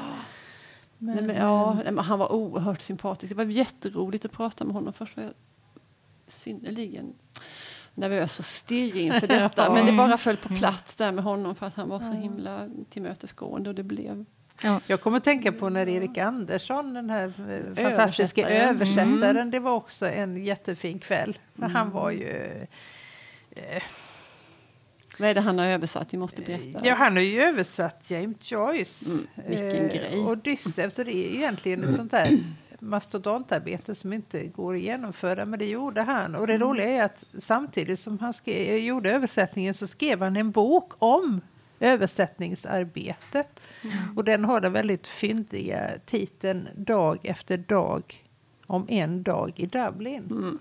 Men, 0.97 1.15
Nej, 1.15 1.25
men, 1.25 1.35
ja, 1.35 1.77
men 1.83 1.97
han 1.97 2.19
var 2.19 2.31
oerhört 2.31 2.81
sympatisk. 2.81 3.31
Det 3.31 3.37
var 3.37 3.51
jätteroligt 3.51 4.25
att 4.25 4.31
prata 4.31 4.65
med 4.65 4.73
honom. 4.73 4.93
Först 4.93 5.17
var 5.17 5.23
jag 5.23 5.33
synnerligen 6.27 7.13
nervös 7.93 8.39
och 8.39 8.45
stirrig 8.45 9.01
inför 9.05 9.27
detta. 9.39 9.65
Ja. 9.65 9.73
Men 9.73 9.85
det 9.85 9.91
bara 9.91 10.17
föll 10.17 10.37
på 10.37 10.49
plats 10.49 10.95
där 10.95 11.11
med 11.11 11.23
honom 11.23 11.55
för 11.55 11.65
att 11.65 11.75
han 11.75 11.89
var 11.89 11.99
så 11.99 12.11
himla 12.11 12.69
tillmötesgående. 12.89 13.69
Och 13.69 13.75
det 13.75 13.83
blev... 13.83 14.25
Ja. 14.63 14.81
Jag 14.87 15.01
kommer 15.01 15.17
att 15.17 15.23
tänka 15.23 15.51
på 15.51 15.69
när 15.69 15.89
Erik 15.89 16.17
Andersson, 16.17 16.93
den 16.93 17.09
här 17.09 17.27
eh, 17.27 17.83
fantastiska 17.83 18.49
Översättaren. 18.49 19.09
översättaren, 19.09 19.51
det 19.51 19.59
var 19.59 19.71
också 19.71 20.07
en 20.09 20.43
jättefin 20.45 20.99
kväll. 20.99 21.37
Men 21.53 21.71
Han 21.71 21.91
var 21.91 22.11
ju... 22.11 22.61
eh, 23.59 23.83
Vad 25.19 25.29
är 25.29 25.33
det 25.35 25.41
han 25.41 25.59
har 25.59 25.65
översatt? 25.65 26.13
Vi 26.13 26.17
måste 26.17 26.41
berätta. 26.41 26.85
Ja, 26.87 26.93
han 26.95 27.15
har 27.15 27.23
ju 27.23 27.41
översatt 27.41 28.11
James 28.11 28.51
Joyce. 28.51 29.05
Mm, 29.11 29.27
vilken 29.47 29.85
eh, 29.85 29.93
grej. 29.95 30.19
Odysseus, 30.19 30.93
så 30.95 31.03
det 31.03 31.15
är 31.15 31.35
egentligen 31.35 31.83
ett 31.83 31.95
sånt 31.95 32.11
där 32.11 32.39
mastodontarbete 32.79 33.95
som 33.95 34.13
inte 34.13 34.47
går 34.47 34.73
att 34.75 34.79
genomföra, 34.81 35.45
men 35.45 35.59
det 35.59 35.65
gjorde 35.65 36.01
han. 36.01 36.35
Och 36.35 36.47
det 36.47 36.53
Mm. 36.53 36.67
roliga 36.67 36.87
är 36.89 37.03
att 37.03 37.23
samtidigt 37.37 37.99
som 37.99 38.19
han 38.19 38.33
skrev, 38.33 38.77
gjorde 38.77 39.11
översättningen 39.11 39.73
så 39.73 39.87
skrev 39.87 40.21
han 40.21 40.37
en 40.37 40.51
bok 40.51 40.93
om 40.99 41.41
översättningsarbetet. 41.79 43.61
Och 44.15 44.23
den 44.23 44.45
har 44.45 44.61
den 44.61 44.73
väldigt 44.73 45.07
fyndiga 45.07 45.89
titeln 46.05 46.67
Dag 46.75 47.19
efter 47.23 47.57
dag 47.57 48.25
om 48.67 48.85
en 48.89 49.23
dag 49.23 49.51
i 49.55 49.65
Dublin. 49.65 50.23
Mm. 50.31 50.59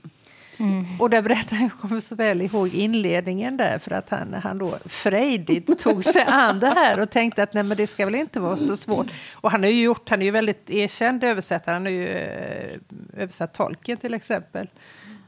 Och 0.98 1.10
där 1.10 1.22
berättar 1.22 1.56
jag 1.56 1.72
kommer 1.72 2.00
så 2.00 2.14
väl 2.14 2.42
ihåg 2.42 2.74
inledningen 2.74 3.56
där 3.56 3.78
för 3.78 3.90
att 3.90 4.10
han, 4.10 4.34
han 4.34 4.58
då 4.58 4.78
frejdigt 4.84 5.78
tog 5.78 6.04
sig 6.04 6.24
an 6.26 6.60
det 6.60 6.66
här 6.66 7.00
och 7.00 7.10
tänkte 7.10 7.42
att 7.42 7.54
nej 7.54 7.62
men 7.62 7.76
det 7.76 7.86
ska 7.86 8.04
väl 8.04 8.14
inte 8.14 8.40
vara 8.40 8.56
så 8.56 8.76
svårt. 8.76 9.06
Och 9.32 9.50
han 9.50 9.62
har 9.62 9.70
ju 9.70 9.82
gjort, 9.82 10.08
han 10.08 10.20
är 10.20 10.24
ju 10.24 10.30
väldigt 10.30 10.70
erkänd 10.70 11.24
översättare, 11.24 11.72
han 11.72 11.84
har 11.84 11.92
ju 11.92 12.08
eh, 12.08 12.78
översatt 13.16 13.54
Tolkien 13.54 13.98
till 13.98 14.14
exempel. 14.14 14.68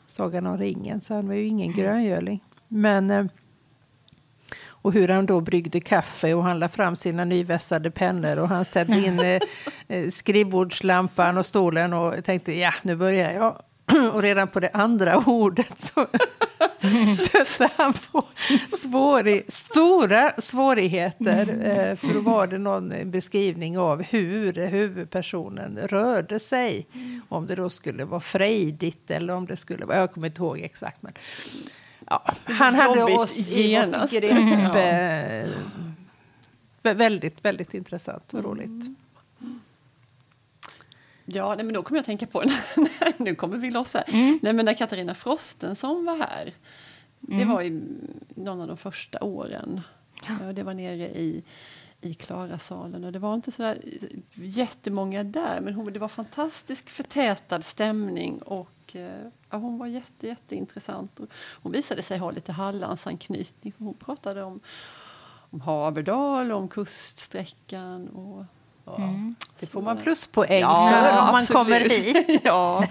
Sagan 0.07 0.47
om 0.47 0.59
ringen, 0.59 1.01
så 1.01 1.15
han 1.15 1.29
var 1.29 1.35
ju 1.35 1.47
ingen 1.47 1.73
gröngöling. 1.73 2.45
Men 2.69 3.11
eh, 3.11 3.25
och 4.83 4.93
hur 4.93 5.09
han 5.09 5.27
då 5.27 5.41
bryggde 5.41 5.81
kaffe 5.81 6.35
och 6.35 6.45
han 6.45 6.59
la 6.59 6.69
fram 6.69 6.97
sina 6.97 7.25
nyvässade 7.25 7.91
pennor 7.91 8.39
och 8.39 8.49
han 8.49 8.65
ställde 8.65 8.99
in 9.07 9.21
eh, 9.89 10.09
skrivbordslampan 10.09 11.39
och 11.39 11.47
stolen 11.47 11.93
och 11.93 12.25
tänkte 12.25 12.53
ja, 12.53 12.73
nu 12.83 12.97
börjar 12.97 13.33
jag. 13.33 13.63
Och 14.13 14.23
redan 14.23 14.49
på 14.49 14.61
det 14.61 14.71
andra 14.73 15.17
ordet 15.27 15.81
så 15.81 16.07
stötte 17.25 17.71
han 17.77 17.93
på 18.13 18.25
svåri 18.79 19.43
stora 19.49 20.33
svårigheter. 20.39 21.41
Eh, 21.65 21.97
för 21.97 22.15
då 22.15 22.21
var 22.21 22.47
det 22.47 22.59
någon 22.59 23.11
beskrivning 23.11 23.79
av 23.79 24.03
hur 24.03 24.53
huvudpersonen 24.67 25.79
rörde 25.79 26.39
sig. 26.39 26.87
Om 27.29 27.47
det 27.47 27.55
då 27.55 27.71
skulle 27.71 28.05
vara 28.05 28.21
frejdigt 28.21 29.11
eller 29.11 29.35
om 29.35 29.47
det 29.47 29.57
skulle 29.57 29.85
vara, 29.87 29.97
jag 29.99 30.13
kommer 30.13 30.27
inte 30.27 30.43
ihåg 30.43 30.59
exakt. 30.61 31.03
Men, 31.03 31.13
ja, 32.07 32.35
han 32.45 32.75
hade 32.75 33.03
oss 33.03 33.37
i 33.39 33.77
vårt 34.01 34.11
grepp. 34.11 34.33
Eh, 34.75 35.49
vä- 36.83 36.95
väldigt, 36.95 37.45
väldigt 37.45 37.75
intressant 37.75 38.35
och 38.35 38.45
roligt. 38.45 38.87
Ja, 41.33 41.55
nej, 41.55 41.65
men 41.65 41.75
då 41.75 41.83
kommer 41.83 41.97
jag 41.99 42.01
att 42.01 42.07
tänka 42.07 42.27
på, 42.27 42.45
nu 43.17 43.35
kommer 43.35 43.57
vi 43.57 43.71
loss 43.71 43.95
här. 43.95 44.05
Nej, 44.43 44.53
men 44.53 44.65
när 44.65 44.75
Katarina 44.75 45.15
Frostensson 45.15 46.05
var 46.05 46.17
här, 46.17 46.53
det 47.21 47.45
var 47.45 47.61
ju 47.61 47.83
någon 48.35 48.61
av 48.61 48.69
de 48.69 48.77
första 48.77 49.25
åren. 49.25 49.81
Ja. 50.29 50.53
Det 50.53 50.63
var 50.63 50.75
nere 50.75 51.09
i, 51.09 51.45
i 52.01 52.15
Klarasalen 52.15 53.05
och 53.05 53.13
det 53.13 53.19
var 53.19 53.35
inte 53.35 53.53
så 53.53 53.63
där 53.63 53.79
jättemånga 54.35 55.25
där, 55.25 55.61
men 55.61 55.75
hon, 55.75 55.93
det 55.93 55.99
var 55.99 56.09
fantastisk 56.09 56.91
förtätad 56.91 57.65
stämning 57.65 58.43
och 58.43 58.97
eh, 58.97 59.27
ja, 59.51 59.59
hon 59.59 59.79
var 59.79 59.87
jätte, 59.87 60.27
jätteintressant. 60.27 61.21
Och 61.21 61.29
hon 61.63 61.73
visade 61.73 62.03
sig 62.03 62.19
ha 62.19 62.31
lite 62.31 62.53
Hallandsanknytning. 62.53 63.73
Hon 63.79 63.95
pratade 63.95 64.43
om, 64.43 64.61
om 65.51 65.61
Haverdal 65.61 66.53
och 66.53 66.59
om 66.59 66.69
kuststräckan 66.69 68.09
och 68.09 68.45
Ja, 68.85 69.11
Det 69.61 69.67
får 69.67 69.83
man 69.83 69.97
pluspoäng 69.99 70.61
Ja, 70.61 70.91
för 70.93 71.11
om 71.11 71.27
man 71.27 71.35
absolut. 71.35 71.49
kommer 71.59 71.81
hit. 71.81 72.41
ja. 72.45 72.85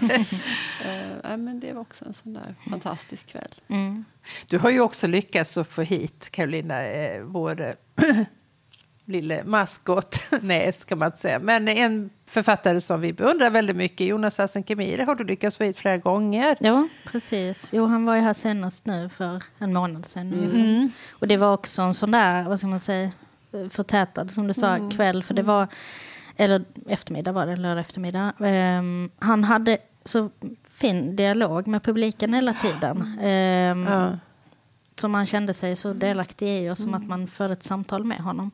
Nej, 1.24 1.36
men 1.36 1.60
det 1.60 1.72
var 1.72 1.80
också 1.80 2.04
en 2.04 2.14
sån 2.14 2.34
där 2.34 2.54
fantastisk 2.70 3.26
kväll. 3.26 3.54
Mm. 3.68 4.04
Du 4.46 4.58
har 4.58 4.70
ju 4.70 4.80
också 4.80 5.06
lyckats 5.06 5.56
att 5.56 5.68
få 5.68 5.82
hit 5.82 6.28
Carolina, 6.30 6.84
eh, 6.84 7.22
vår 7.22 7.60
eh, 7.60 7.74
lille 9.04 9.44
maskot. 9.44 10.20
Nej, 10.40 10.72
ska 10.72 10.96
man 10.96 11.06
inte 11.06 11.18
säga. 11.18 11.38
Men 11.38 11.68
en 11.68 12.10
författare 12.26 12.80
som 12.80 13.00
vi 13.00 13.12
beundrar 13.12 13.50
väldigt 13.50 13.76
mycket, 13.76 14.06
Jonas 14.06 14.38
Hassan 14.38 14.62
Khemiri, 14.62 15.02
har 15.02 15.14
du 15.14 15.24
lyckats 15.24 15.56
få 15.56 15.64
hit 15.64 15.78
flera 15.78 15.96
gånger. 15.98 16.56
Ja, 16.60 16.88
precis. 17.04 17.68
Jo, 17.72 17.86
han 17.86 18.04
var 18.06 18.14
ju 18.14 18.20
här 18.20 18.32
senast 18.32 18.86
nu 18.86 19.08
för 19.08 19.42
en 19.58 19.72
månad 19.72 20.06
sedan. 20.06 20.32
ungefär. 20.34 20.58
Mm. 20.58 20.92
Och 21.10 21.28
det 21.28 21.36
var 21.36 21.52
också 21.52 21.82
en 21.82 21.94
sån 21.94 22.10
där, 22.10 22.42
vad 22.48 22.58
ska 22.58 22.68
man 22.68 22.80
säga, 22.80 23.10
förtätad 23.70 24.30
som 24.30 24.46
du 24.46 24.54
sa, 24.54 24.90
kväll. 24.90 25.22
För 25.22 25.34
det 25.34 25.42
var, 25.42 25.66
eller 26.36 26.64
eftermiddag 26.88 27.32
var 27.32 27.46
det, 27.46 27.56
lördag 27.56 27.80
eftermiddag. 27.80 28.32
Ehm, 28.40 29.10
han 29.18 29.44
hade 29.44 29.78
så 30.04 30.30
fin 30.70 31.16
dialog 31.16 31.66
med 31.66 31.82
publiken 31.82 32.34
hela 32.34 32.54
tiden. 32.54 33.18
Ehm, 33.22 33.84
Ja. 33.86 34.18
Som 34.96 35.12
man 35.12 35.26
kände 35.26 35.54
sig 35.54 35.76
så 35.76 35.92
delaktig 35.92 36.48
i 36.64 36.70
och 36.70 36.78
som 36.78 36.94
att 36.94 37.06
man 37.06 37.26
förde 37.26 37.52
ett 37.52 37.62
samtal 37.62 38.04
med 38.04 38.18
honom. 38.18 38.50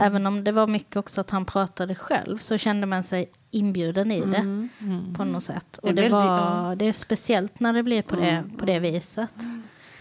Även 0.00 0.26
om 0.26 0.44
det 0.44 0.52
var 0.52 0.66
mycket 0.66 0.96
också 0.96 1.20
att 1.20 1.30
han 1.30 1.44
pratade 1.44 1.94
själv 1.94 2.38
så 2.38 2.58
kände 2.58 2.86
man 2.86 3.02
sig 3.02 3.30
inbjuden 3.50 4.10
i 4.12 4.20
det 4.20 4.68
på 5.16 5.24
något 5.24 5.42
sätt. 5.42 5.78
Det 5.82 5.88
är 5.88 5.90
Och 5.90 5.94
det, 5.94 6.08
var, 6.08 6.76
det 6.76 6.84
är 6.84 6.92
speciellt 6.92 7.60
när 7.60 7.72
det 7.72 7.82
blir 7.82 8.02
på 8.02 8.16
det, 8.16 8.44
på 8.58 8.64
det 8.66 8.78
viset. 8.78 9.34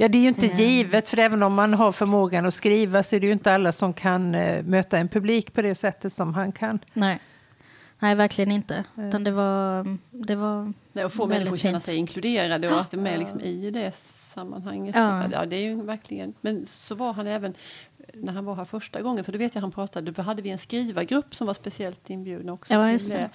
Ja, 0.02 0.08
det 0.08 0.18
är 0.18 0.22
ju 0.22 0.28
inte 0.28 0.46
givet, 0.46 1.10
för 1.10 1.20
även 1.20 1.44
om 1.44 1.54
man 1.54 1.74
har 1.74 1.92
förmågan 1.92 2.46
att 2.46 2.54
skriva 2.54 3.04
så 3.04 3.16
är 3.16 3.20
det 3.20 3.26
ju 3.26 3.34
inte 3.34 3.54
alla 3.54 3.72
som 3.72 3.94
kan 3.94 4.36
eh, 4.36 4.64
möta 4.64 4.98
en 4.98 5.08
publik 5.08 5.54
på 5.54 5.62
det 5.62 5.76
sättet 5.76 6.14
som 6.14 6.34
han 6.34 6.52
kan. 6.52 6.80
Nej. 6.94 7.20
Nej, 8.00 8.16
verkligen 8.16 8.52
inte. 8.52 8.84
Utan 8.98 9.24
det 9.24 9.32
var, 9.32 9.98
det 10.12 10.36
var 10.36 10.74
Nej, 10.94 11.06
och 11.06 11.14
få 11.14 11.26
väldigt 11.26 11.40
människor 11.44 11.58
känna 11.58 11.80
fint. 11.80 11.86
sig 11.86 11.96
inkluderade 11.96 12.68
och 12.68 12.80
att 12.82 12.92
de 12.92 13.08
är 13.08 13.18
liksom 13.18 13.40
i 13.42 13.70
det 13.70 13.92
sammanhanget. 14.34 14.96
Ja. 14.96 15.24
Så, 15.26 15.32
ja, 15.34 15.46
det 15.46 15.56
är 15.56 15.62
ju 15.62 15.84
verkligen, 15.84 16.34
men 16.42 16.66
så 16.66 16.96
var 16.96 17.14
han 17.14 17.28
även 17.28 17.54
när 18.14 18.34
han 18.34 18.46
var 18.46 18.56
här 18.56 18.66
första 18.66 19.02
gången, 19.02 19.24
för 19.24 19.32
då 19.32 19.38
vet 19.38 19.56
jag 19.56 19.62
han 19.62 19.72
pratade, 19.72 20.12
då 20.12 20.22
hade 20.22 20.42
vi 20.42 20.50
en 20.50 20.60
skrivargrupp 20.60 21.36
som 21.36 21.48
var 21.48 21.54
speciellt 21.54 22.10
inbjudna 22.10 22.54
också. 22.54 22.74
Ja, 22.74 22.84
till 22.84 22.92
just 22.94 23.12
det. 23.12 23.30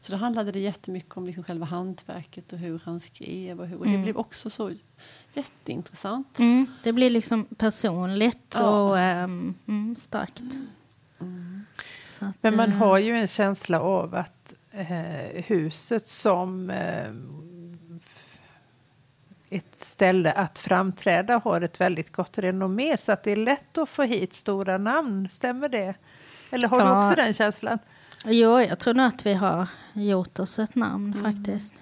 Så 0.00 0.12
då 0.12 0.18
handlade 0.18 0.52
det 0.52 0.58
jättemycket 0.58 1.16
om 1.16 1.26
liksom 1.26 1.44
själva 1.44 1.66
hantverket 1.66 2.52
och 2.52 2.58
hur 2.58 2.80
han 2.84 3.00
skrev. 3.00 3.60
Och, 3.60 3.66
hur, 3.66 3.78
och 3.78 3.84
det 3.84 3.90
Mm. 3.90 4.02
blev 4.02 4.16
också 4.16 4.50
så 4.50 4.72
jätteintressant. 5.38 6.38
Mm, 6.38 6.66
det 6.82 6.92
blir 6.92 7.10
liksom 7.10 7.44
personligt 7.44 8.54
Ja. 8.58 8.80
och 8.82 8.98
mm, 8.98 9.96
starkt. 9.98 10.42
Så 12.04 12.24
att, 12.24 12.36
Men 12.40 12.56
man 12.56 12.68
eh, 12.72 12.76
har 12.76 12.98
ju 12.98 13.16
en 13.16 13.26
känsla 13.26 13.80
av 13.80 14.14
att 14.14 14.54
eh, 14.70 15.42
huset 15.44 16.06
som 16.06 16.70
eh, 16.70 17.10
ett 19.50 19.80
ställe 19.80 20.32
att 20.32 20.58
framträda 20.58 21.38
har 21.44 21.60
ett 21.60 21.80
väldigt 21.80 22.12
gott 22.12 22.38
renommé 22.38 22.96
så 22.96 23.12
att 23.12 23.22
det 23.22 23.32
är 23.32 23.36
lätt 23.36 23.78
att 23.78 23.88
få 23.88 24.02
hit 24.02 24.34
stora 24.34 24.78
namn. 24.78 25.28
Stämmer 25.30 25.68
det? 25.68 25.94
Eller 26.50 26.68
har 26.68 26.78
du 26.78 26.84
Ja. 26.84 26.98
också 27.04 27.14
den 27.14 27.34
känslan? 27.34 27.78
Jo, 28.24 28.60
jag 28.60 28.78
tror 28.78 28.94
nog 28.94 29.06
att 29.06 29.26
vi 29.26 29.34
har 29.34 29.68
gjort 29.92 30.38
oss 30.38 30.58
ett 30.58 30.74
namn 30.74 31.14
Mm. 31.18 31.32
faktiskt. 31.34 31.74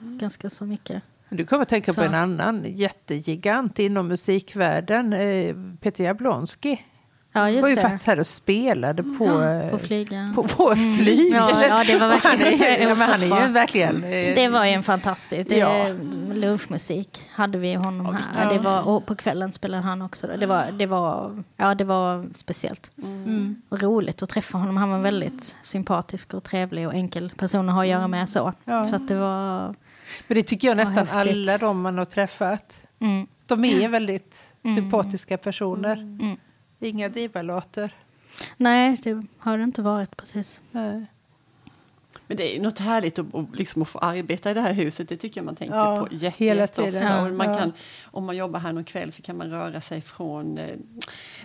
Ganska 0.00 0.50
så 0.50 0.64
mycket. 0.64 1.02
Du 1.30 1.44
kommer 1.44 1.62
att 1.62 1.68
tänka 1.68 1.92
Så. 1.92 2.00
på 2.00 2.06
en 2.06 2.14
annan 2.14 2.64
jättegigant 2.66 3.78
inom 3.78 4.08
musikvärlden, 4.08 5.12
eh, 5.12 5.54
Peter 5.80 6.04
Jablonski. 6.04 6.82
Ja, 7.32 7.40
var 7.40 7.48
just 7.48 7.68
ju 7.70 7.74
det. 7.74 7.80
faktiskt 7.80 8.06
här 8.06 8.18
och 8.18 8.26
spelade 8.26 9.02
på, 9.02 9.24
eh, 9.42 9.70
På 9.70 9.78
flygen. 9.78 10.34
på 10.34 10.42
vår 10.56 10.96
flyg. 10.98 11.32
Ja, 11.34 11.62
ja, 11.68 11.84
det 11.84 11.98
var 11.98 12.06
Och 12.14 12.20
han, 12.22 12.38
verkligen 12.38 12.82
är, 12.82 12.88
ja, 12.88 12.94
han 12.94 13.22
är 13.22 13.46
ju 13.46 13.52
verkligen... 13.52 13.96
eh, 14.04 14.34
Det 14.34 14.48
var 14.52 14.64
ju 14.64 14.70
en 14.70 14.82
fantastisk. 14.82 15.50
Ja. 15.52 15.86
Lunchmusik 16.32 17.28
hade 17.32 17.58
vi 17.58 17.74
honom 17.74 18.06
Ja, 18.06 18.12
här. 18.12 18.44
ja. 18.44 18.52
Det 18.52 18.58
var, 18.58 18.88
och 18.88 19.06
på 19.06 19.14
kvällen 19.16 19.52
spelade 19.52 19.82
han 19.82 20.02
också. 20.02 20.26
Det 20.26 20.46
var, 20.46 20.64
det 20.78 20.86
var, 20.86 21.42
ja, 21.56 21.74
det 21.74 21.84
var 21.84 22.26
speciellt. 22.34 22.90
Mm. 23.02 23.62
Och 23.68 23.82
roligt 23.82 24.22
att 24.22 24.28
träffa 24.28 24.58
honom. 24.58 24.76
Han 24.76 24.90
var 24.90 24.98
väldigt 24.98 25.56
sympatisk 25.62 26.34
och 26.34 26.44
trevlig 26.44 26.86
och 26.86 26.94
enkel 26.94 27.32
person 27.36 27.68
att 27.68 27.74
ha 27.74 27.82
att 27.82 27.88
göra 27.88 28.08
med. 28.08 28.28
Så, 28.28 28.52
Ja. 28.64 28.84
så 28.84 28.96
att 28.96 29.08
det 29.08 29.14
var... 29.14 29.74
Men 30.28 30.34
det 30.34 30.42
tycker 30.42 30.68
jag 30.68 30.76
nästan 30.76 31.06
häftigt. 31.06 31.36
alla 31.36 31.58
de 31.58 31.80
man 31.80 31.98
har 31.98 32.04
träffat. 32.04 32.82
Mm, 33.00 33.26
De 33.46 33.64
är 33.64 33.88
väldigt 33.88 34.44
Mm. 34.62 34.76
sympatiska 34.76 35.36
personer. 35.38 35.96
mm. 35.96 36.36
Inga 36.80 37.08
divalater. 37.08 37.94
Nej, 38.56 39.00
det 39.02 39.22
har 39.38 39.58
det 39.58 39.64
inte 39.64 39.82
varit 39.82 40.16
precis. 40.16 40.60
Nej. 40.70 41.06
Men 42.28 42.36
det 42.36 42.50
är 42.50 42.54
ju 42.54 42.62
något 42.62 42.78
härligt 42.78 43.18
att, 43.18 43.34
att, 43.34 43.56
liksom 43.58 43.82
att 43.82 43.88
få 43.88 43.98
arbeta 43.98 44.50
i 44.50 44.54
det 44.54 44.60
här 44.60 44.72
huset. 44.72 45.08
Det 45.08 45.16
tycker 45.16 45.40
jag 45.40 45.44
man 45.44 45.56
tänker 45.56 45.76
Ja, 45.76 46.06
på 46.10 46.14
jätte, 46.14 46.44
hela 46.44 46.66
tiden. 46.66 47.24
Och 47.24 47.32
man 47.32 47.46
Ja. 47.48 47.54
kan, 47.58 47.72
om 48.04 48.24
man 48.24 48.36
jobbar 48.36 48.60
här 48.60 48.72
någon 48.72 48.84
kväll 48.84 49.12
så 49.12 49.22
kan 49.22 49.36
man 49.36 49.50
röra 49.50 49.80
sig 49.80 50.00
från 50.00 50.58
eh, 50.58 50.76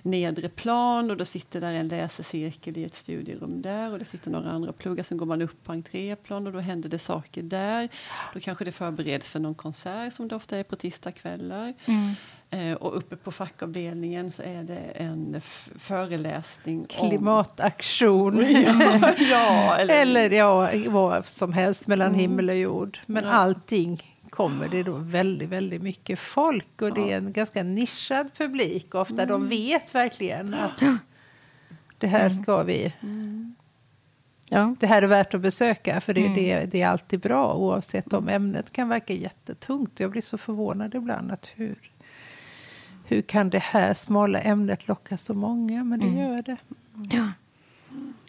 nedre 0.01 0.49
plan 0.49 1.11
och 1.11 1.17
då 1.17 1.25
sitter 1.25 1.61
där 1.61 1.73
en 1.73 1.87
läsecirkel 1.87 2.77
i 2.77 2.83
ett 2.83 2.93
studierum 2.95 3.61
där 3.61 3.91
och 3.91 3.99
det 3.99 4.05
sitter 4.05 4.31
några 4.31 4.49
andra 4.51 4.73
pluggar. 4.73 5.03
Sen 5.03 5.17
går 5.17 5.25
man 5.25 5.41
upp 5.41 5.63
på 5.63 5.71
entréplan 5.71 6.47
och 6.47 6.53
då 6.53 6.59
händer 6.59 6.89
det 6.89 6.99
saker 6.99 7.43
där. 7.43 7.89
Då 8.33 8.39
kanske 8.39 8.65
det 8.65 8.71
förbereds 8.71 9.27
för 9.29 9.39
någon 9.39 9.55
konsert 9.55 10.13
som 10.13 10.27
det 10.27 10.35
ofta 10.35 10.57
är 10.57 10.63
på 10.63 10.75
tisdagskvällar. 10.75 11.73
Mm. 11.85 12.13
Eh, 12.53 12.73
och 12.73 12.97
uppe 12.97 13.15
på 13.15 13.31
fackavdelningen 13.31 14.31
så 14.31 14.41
är 14.43 14.63
det 14.63 14.79
en 14.79 15.41
föreläsning 15.77 16.79
om 16.79 16.85
Klimataktion. 17.09 18.37
ja, 19.31 19.75
eller, 19.77 19.93
Eller 20.01 20.29
ja, 20.29 20.69
vad 20.87 21.27
som 21.27 21.53
helst 21.53 21.87
mellan 21.87 22.07
Mm. 22.07 22.19
himmel 22.19 22.49
och 22.49 22.55
jord. 22.55 22.99
Men 23.05 23.23
Ja. 23.23 23.29
allting 23.31 24.01
kommer 24.29 24.67
det 24.67 24.83
då 24.83 24.93
väldigt, 24.97 25.49
väldigt 25.49 25.81
mycket 25.81 26.19
folk. 26.19 26.81
Och 26.81 26.93
det 26.93 27.11
är 27.11 27.17
en 27.17 27.33
ganska 27.33 27.63
nischad 27.63 28.29
publik. 28.37 28.95
Ofta 28.95 29.13
Mm. 29.23 29.27
de 29.27 29.47
vet 29.47 29.95
verkligen 29.95 30.53
att 30.53 30.83
det 31.97 32.07
här 32.07 32.29
ska 32.29 32.63
vi... 32.63 32.93
Ja. 34.49 34.75
Det 34.79 34.87
här 34.87 35.01
är 35.01 35.07
värt 35.07 35.33
att 35.33 35.41
besöka 35.41 36.01
för 36.01 36.17
Mm. 36.17 36.33
det, 36.33 36.41
det, 36.59 36.65
det 36.65 36.81
är 36.81 36.87
alltid 36.87 37.19
bra 37.19 37.53
oavsett 37.53 38.13
om 38.13 38.27
ämnet 38.29 38.71
kan 38.71 38.89
verka 38.89 39.13
jättetungt. 39.13 39.99
Jag 39.99 40.11
blir 40.11 40.21
så 40.21 40.37
förvånad 40.37 40.95
ibland 40.95 41.31
att 41.31 41.51
hur, 41.55 41.75
hur 43.15 43.21
kan 43.21 43.49
det 43.49 43.59
här 43.63 43.93
smala 43.93 44.39
ämnet 44.41 44.87
locka 44.87 45.17
så 45.17 45.33
många? 45.33 45.83
Men 45.83 45.99
det 45.99 46.07
Mm. 46.07 46.19
gör 46.19 46.41
det. 46.41 46.57
Ja. 47.09 47.27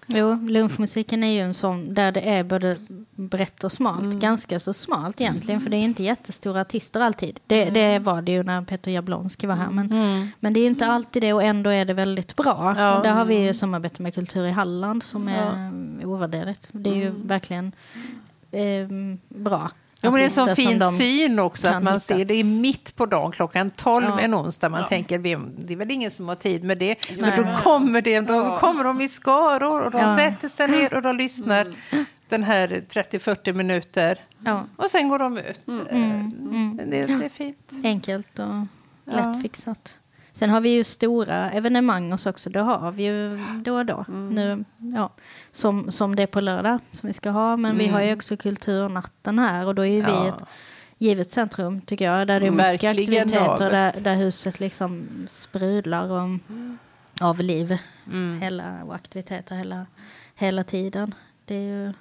Jo, 0.07 0.35
lunchmusiken 0.35 1.25
är 1.25 1.33
ju 1.33 1.41
en 1.41 1.55
sån 1.55 1.95
där 1.95 2.13
det 2.13 2.21
är 2.21 2.45
både 2.45 2.77
brett 3.15 3.65
och 3.65 3.73
smalt. 3.73 4.15
Ganska 4.15 4.61
så 4.61 4.73
smalt 4.73 5.21
egentligen, 5.21 5.61
för 5.61 5.71
det 5.71 5.77
är 5.77 5.83
inte 5.85 6.03
jättestora 6.03 6.61
artister 6.61 7.01
alltid. 7.01 7.41
Det, 7.47 7.65
det 7.71 7.99
var 7.99 8.23
det 8.23 8.33
ju 8.33 8.43
när 8.43 8.63
Peter 8.63 8.91
Jablonski 8.91 9.47
var 9.47 9.55
här. 9.55 9.71
Men, 9.71 9.89
men 10.41 10.53
det 10.53 10.61
är 10.61 10.63
ju 10.63 10.69
inte 10.69 10.87
alltid 10.87 11.23
det 11.23 11.33
och 11.33 11.43
ändå 11.43 11.71
är 11.71 11.85
det 11.85 11.95
väldigt 11.95 12.37
bra. 12.37 12.75
Ja. 12.79 12.97
Och 12.97 13.03
där 13.05 13.13
har 13.13 13.25
vi 13.25 13.47
ju 13.47 13.55
samarbete 13.55 14.03
med 14.03 14.15
Kultur 14.15 14.47
i 14.47 14.51
Halland 14.51 15.03
som 15.03 15.29
är 15.29 16.07
ovärderligt. 16.07 16.69
Det 16.73 16.91
är 16.91 16.95
ju 16.95 17.11
verkligen 17.11 17.73
ehm, 18.53 19.19
bra. 19.29 19.71
Jo, 20.05 20.11
men 20.11 20.19
det 20.19 20.21
är 20.21 20.25
en 20.25 20.31
sån 20.31 20.57
fin 20.57 20.81
syn 20.91 21.39
också 21.39 21.69
att 21.69 21.83
man 21.83 21.93
hitta. 21.93 22.01
ser 22.01 22.25
det 22.25 22.35
är 22.35 22.45
mitt 22.45 22.97
på 22.97 23.07
dagen 23.07 23.33
klockan 23.33 23.71
12 23.71 24.05
Ja. 24.09 24.21
en 24.21 24.35
onsdag. 24.35 24.69
Man 24.69 24.81
Ja. 24.81 24.87
tänker 24.87 25.19
det 25.19 25.73
är 25.73 25.77
väl 25.77 25.91
ingen 25.91 26.11
som 26.11 26.29
har 26.29 26.35
tid 26.35 26.65
med 26.65 26.79
det. 26.79 26.97
Men 27.19 27.29
Nej. 27.29 27.37
då 27.37 27.63
kommer, 27.63 28.03
det, 28.03 28.21
då 28.21 28.35
Ja. 28.35 28.59
kommer 28.59 28.85
de 28.85 29.01
i 29.01 29.09
skaror 29.09 29.83
och 29.83 29.91
de 29.91 30.01
Ja. 30.01 30.17
sätter 30.17 30.49
sig 30.49 30.69
ner 30.69 30.95
och 30.95 31.03
de 31.03 31.17
lyssnar 31.17 31.67
den 32.29 32.43
här 32.43 32.83
30-40 32.89 33.53
minuter. 33.53 34.19
Ja, 34.45 34.65
Och 34.77 34.91
sen 34.91 35.09
går 35.09 35.19
de 35.19 35.39
ut. 35.39 35.61
mm, 35.69 36.79
Eh, 36.81 36.87
Det, 36.87 37.07
det 37.07 37.25
är 37.25 37.29
fint. 37.29 37.73
enkelt 37.85 38.39
och 38.39 38.67
lättfixat. 39.15 39.97
Sen 40.37 40.51
har 40.51 40.61
vi 40.61 40.69
ju 40.69 40.85
stora 40.85 41.51
evenemang 41.51 42.13
hos 42.13 42.27
också. 42.27 42.51
Det 42.51 42.61
har 42.61 42.93
vi 42.93 43.05
ju 43.05 43.41
då 43.65 43.77
och 43.77 43.87
då. 43.87 44.05
Nu, 44.09 44.65
ja, 44.97 45.13
som, 45.53 45.91
som 45.93 46.17
det 46.17 46.23
är 46.23 46.27
på 46.27 46.41
lördag 46.41 46.79
som 46.93 47.07
vi 47.07 47.13
ska 47.13 47.31
ha. 47.31 47.57
Men 47.57 47.79
vi 47.79 47.89
har 47.89 48.03
ju 48.03 48.13
också 48.15 48.37
kulturnatten 48.37 49.39
här 49.39 49.67
och 49.67 49.75
då 49.75 49.83
är 49.83 49.91
ju 49.91 50.03
vi 50.03 50.11
Ja. 50.11 50.29
ett 50.29 50.43
givet 50.99 51.31
centrum 51.31 51.81
tycker 51.81 52.05
jag. 52.05 52.27
Där 52.27 52.41
det 52.41 52.47
är 52.47 52.51
mycket 52.51 52.91
aktiviteter. 52.91 53.71
Där, 53.71 53.93
där 54.01 54.15
huset 54.15 54.61
liksom 54.61 55.07
sprudlar 55.29 56.11
om, 56.11 56.41
av 57.21 57.41
liv. 57.41 57.79
Mm. 58.13 58.41
Hela, 58.43 58.85
och 58.85 58.95
aktiviteter 58.95 59.55
hela, 59.57 59.87
hela 60.35 60.65
tiden. 60.65 61.15
Det 61.45 61.55
är 61.55 61.61
ju 61.61 61.85
roligt. 61.87 61.95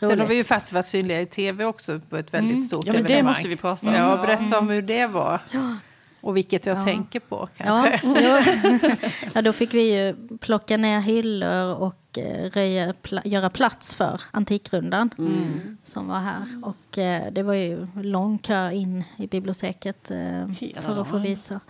Sen 0.00 0.20
har 0.20 0.26
vi 0.26 0.36
ju 0.36 0.44
faktiskt 0.44 0.72
varit 0.72 0.86
synliga 0.86 1.20
i 1.20 1.26
tv 1.26 1.64
också 1.64 2.00
på 2.10 2.16
ett 2.16 2.34
väldigt 2.34 2.52
Mm. 2.54 2.64
stort 2.64 2.86
Ja, 2.86 2.92
men 2.92 3.02
det 3.02 3.08
evenemang. 3.08 3.30
måste 3.32 3.48
vi 3.48 3.56
prata 3.56 3.88
om. 3.88 3.94
Ja, 3.94 4.16
berätta 4.16 4.58
om 4.58 4.68
hur 4.68 4.82
det 4.82 5.06
var. 5.06 5.40
Ja. 5.52 5.76
Och 6.24 6.36
vilket 6.36 6.66
jag 6.66 6.78
Ja. 6.78 6.84
tänker 6.84 7.20
på 7.20 7.48
Ja, 7.56 7.64
kanske. 7.64 8.00
jo. 8.04 8.96
ja, 9.34 9.42
då 9.42 9.52
fick 9.52 9.74
vi 9.74 9.96
ju 9.98 10.16
plocka 10.38 10.76
ner 10.76 11.00
hyllor 11.00 11.74
och 11.74 12.18
eh, 12.18 12.50
röja, 12.50 12.92
pla- 12.92 13.28
göra 13.28 13.50
plats 13.50 13.94
för 13.94 14.20
Antikrundan 14.30 15.10
Mm. 15.18 15.76
som 15.82 16.08
var 16.08 16.18
här. 16.20 16.42
Och 16.62 16.98
eh, 16.98 17.32
det 17.32 17.42
var 17.42 17.54
ju 17.54 17.86
lång 18.02 18.38
kö 18.38 18.70
in 18.70 19.04
i 19.16 19.26
biblioteket 19.26 20.10
eh, 20.10 20.46
för 20.80 21.00
att 21.00 21.08
få 21.08 21.18
visa 21.18 21.60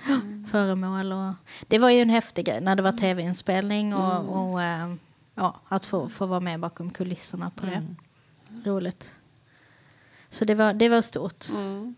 föremål. 0.50 1.12
Och, 1.12 1.32
det 1.68 1.78
var 1.78 1.90
ju 1.90 2.00
en 2.00 2.10
häftig 2.10 2.46
grej 2.46 2.60
när 2.60 2.76
det 2.76 2.82
var 2.82 2.92
tv-inspelning 2.92 3.94
och, 3.94 4.50
och 4.52 4.62
eh, 4.62 4.94
ja, 5.34 5.60
att 5.68 5.86
få, 5.86 6.08
få 6.08 6.26
vara 6.26 6.40
med 6.40 6.60
bakom 6.60 6.90
kulisserna 6.90 7.50
på 7.54 7.66
det. 7.66 7.82
Roligt. 8.70 9.10
Så 10.30 10.44
det 10.44 10.54
var, 10.54 10.72
det 10.72 10.88
var 10.88 11.00
stort. 11.00 11.44
Mm. 11.50 11.94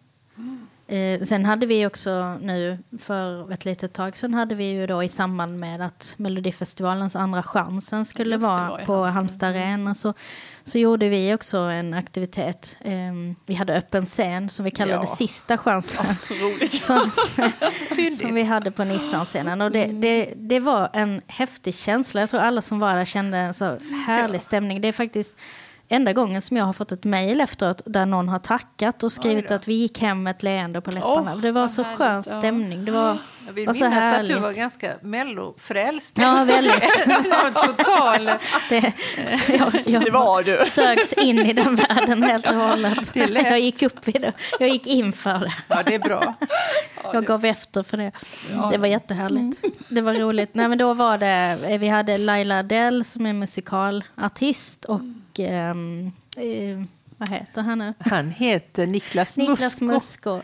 Eh, 0.88 1.20
sen 1.22 1.44
hade 1.44 1.66
vi 1.66 1.86
också 1.86 2.38
nu 2.40 2.78
för 2.98 3.52
ett 3.52 3.64
litet 3.64 3.92
tag 3.92 4.16
sedan 4.16 4.34
hade 4.34 4.54
vi 4.54 4.64
ju 4.64 4.86
då 4.86 5.02
i 5.02 5.08
samband 5.08 5.58
med 5.58 5.80
att 5.80 6.14
Melodifestivalens 6.16 7.16
andra 7.16 7.42
chansen 7.42 8.04
skulle 8.04 8.36
vara 8.36 8.70
var 8.70 8.78
på 8.78 8.92
Halmstad. 8.94 9.14
Halmstad 9.14 9.48
Arena 9.48 9.94
så, 9.94 10.14
så 10.64 10.78
gjorde 10.78 11.08
vi 11.08 11.34
också 11.34 11.58
en 11.58 11.94
aktivitet. 11.94 12.76
Eh, 12.80 13.12
vi 13.46 13.54
hade 13.54 13.76
öppen 13.76 14.04
scen 14.06 14.48
som 14.48 14.64
vi 14.64 14.70
kallade 14.70 15.06
Ja. 15.08 15.16
sista 15.16 15.58
chansen. 15.58 16.16
Så 16.16 16.34
roligt. 16.34 16.80
Som, 16.82 17.10
som 18.20 18.34
vi 18.34 18.42
hade 18.42 18.70
på 18.70 18.84
Nissan-scenen. 18.84 19.60
Och 19.60 19.70
det, 19.70 19.84
det, 19.84 20.32
det 20.36 20.60
var 20.60 20.90
en 20.92 21.20
häftig 21.26 21.74
känsla. 21.74 22.20
Jag 22.20 22.30
tror 22.30 22.40
alla 22.40 22.62
som 22.62 22.78
var 22.78 22.94
där 22.94 23.04
kände 23.04 23.38
en 23.38 23.54
så 23.54 23.78
härlig 24.06 24.40
stämning. 24.42 24.80
Det 24.80 24.88
är 24.88 24.92
faktiskt 24.92 25.38
enda 25.88 26.12
gången 26.12 26.42
som 26.42 26.56
jag 26.56 26.64
har 26.64 26.72
fått 26.72 26.92
ett 26.92 27.04
mejl 27.04 27.40
efteråt 27.40 27.82
där 27.86 28.06
någon 28.06 28.28
har 28.28 28.38
tackat 28.38 29.02
och 29.02 29.12
skrivit 29.12 29.50
att 29.50 29.68
vi 29.68 29.74
gick 29.74 30.00
hem 30.00 30.22
med 30.22 30.30
ett 30.30 30.42
leende 30.42 30.80
på 30.80 30.90
läpparna. 30.90 31.32
Åh, 31.34 31.40
det 31.40 31.52
var 31.52 31.68
så 31.68 31.82
härligt, 31.82 31.98
skön 31.98 32.22
ja. 32.26 32.38
stämning. 32.38 32.84
Det 32.84 32.92
var, 32.92 33.18
Jag 33.46 33.52
vill 33.52 33.66
var 33.66 33.74
så 33.74 33.84
minnas 33.84 33.98
att 33.98 34.04
härligt. 34.04 34.36
du 34.36 34.38
var 34.42 34.52
ganska 34.52 34.92
mellofrälst. 35.02 36.18
Ja, 36.18 36.44
väldigt. 36.46 36.74
Total... 37.54 38.26
Det, 38.68 38.92
jag, 39.48 39.72
jag 39.86 40.04
Det 40.04 40.10
var 40.10 40.42
du. 40.42 40.64
sögs 40.70 41.12
in 41.12 41.38
i 41.38 41.52
den 41.52 41.76
världen 41.76 42.22
helt 42.22 42.46
och 42.50 42.54
hållet. 42.54 43.16
Jag 43.44 43.60
gick 43.60 43.82
upp 43.82 44.08
i 44.08 44.12
det. 44.12 44.32
Jag 44.60 44.68
gick 44.68 44.86
in 44.86 45.12
för 45.12 45.38
det. 45.38 45.52
Ja, 45.68 45.82
det 45.86 45.94
är 45.94 45.98
bra. 45.98 46.34
Jag 47.12 47.24
gav 47.26 47.44
efter 47.44 47.82
för 47.82 47.96
det. 47.96 48.12
Det 48.70 48.78
var 48.78 48.86
jättehärligt. 48.86 49.64
Det 49.88 50.00
var 50.00 50.14
roligt. 50.14 50.50
Nej, 50.54 50.68
men 50.68 50.78
då 50.78 50.94
var 50.94 51.18
det, 51.18 51.58
vi 51.80 51.88
hade 51.88 52.18
Laila 52.18 52.58
Adele 52.58 53.04
som 53.04 53.26
är 53.26 53.32
musikalartist 53.32 54.84
och 54.84 55.00
ehm, 55.40 56.12
eh, 56.36 56.82
Vad 57.18 57.28
heter 57.30 57.62
han 57.62 57.78
nu? 57.78 57.94
Han 57.98 58.30
heter 58.30 58.86
Niklas, 58.86 59.38
Niklas 59.38 59.80
Musko. 59.80 59.84
Musko. 59.84 60.40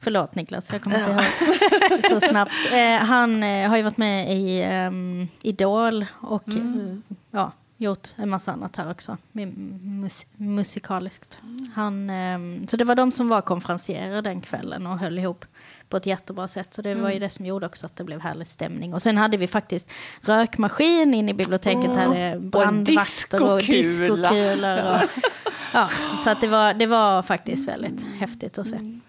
Förlåt 0.00 0.34
Niklas, 0.34 0.70
jag 0.72 0.82
kommer 0.82 0.98
inte 0.98 1.10
ihåg 1.10 2.04
så 2.04 2.20
snabbt. 2.28 2.52
Eh, 2.72 2.96
han 3.06 3.42
eh, 3.42 3.68
har 3.68 3.76
ju 3.76 3.82
varit 3.82 3.96
med 3.96 4.36
i 4.40 4.64
um, 4.86 5.28
Idol 5.42 6.06
och 6.20 6.48
Mm. 6.48 7.02
ja, 7.30 7.52
gjort 7.76 8.08
en 8.16 8.28
massa 8.30 8.52
annat 8.52 8.76
här 8.76 8.90
också. 8.90 9.16
Mus 9.32 10.26
musikaliskt. 10.36 11.38
Han, 11.74 12.10
ehm, 12.10 12.66
så 12.66 12.76
det 12.76 12.84
var 12.84 12.94
de 12.94 13.12
som 13.12 13.28
var 13.28 13.40
konferencierer 13.40 14.22
den 14.22 14.40
kvällen 14.40 14.86
och 14.86 14.98
höll 14.98 15.18
ihop 15.18 15.44
på 15.88 15.96
ett 15.96 16.06
jättebra 16.06 16.48
sätt. 16.48 16.74
Så 16.74 16.82
det 16.82 16.94
var 16.94 17.10
ju 17.10 17.18
det 17.18 17.30
som 17.30 17.46
gjorde 17.46 17.66
också 17.66 17.86
att 17.86 17.96
det 17.96 18.04
blev 18.04 18.20
härlig 18.20 18.46
stämning. 18.46 18.94
Och 18.94 19.02
sen 19.02 19.18
hade 19.18 19.36
vi 19.36 19.46
faktiskt 19.46 19.92
rökmaskin 20.20 21.14
in 21.14 21.28
i 21.28 21.34
biblioteket. 21.34 21.90
Åh, 21.90 21.96
hade 21.96 22.38
brandvakter 22.40 23.42
och 23.42 23.58
diskokulor. 23.58 24.78
Och, 24.78 25.00
ja, 25.72 25.90
så 26.24 26.30
att 26.30 26.40
det, 26.40 26.46
var, 26.46 26.74
det 26.74 26.86
var 26.86 27.22
faktiskt 27.22 27.68
väldigt 27.68 28.06
häftigt 28.18 28.58
att 28.58 28.66
se. 28.66 29.00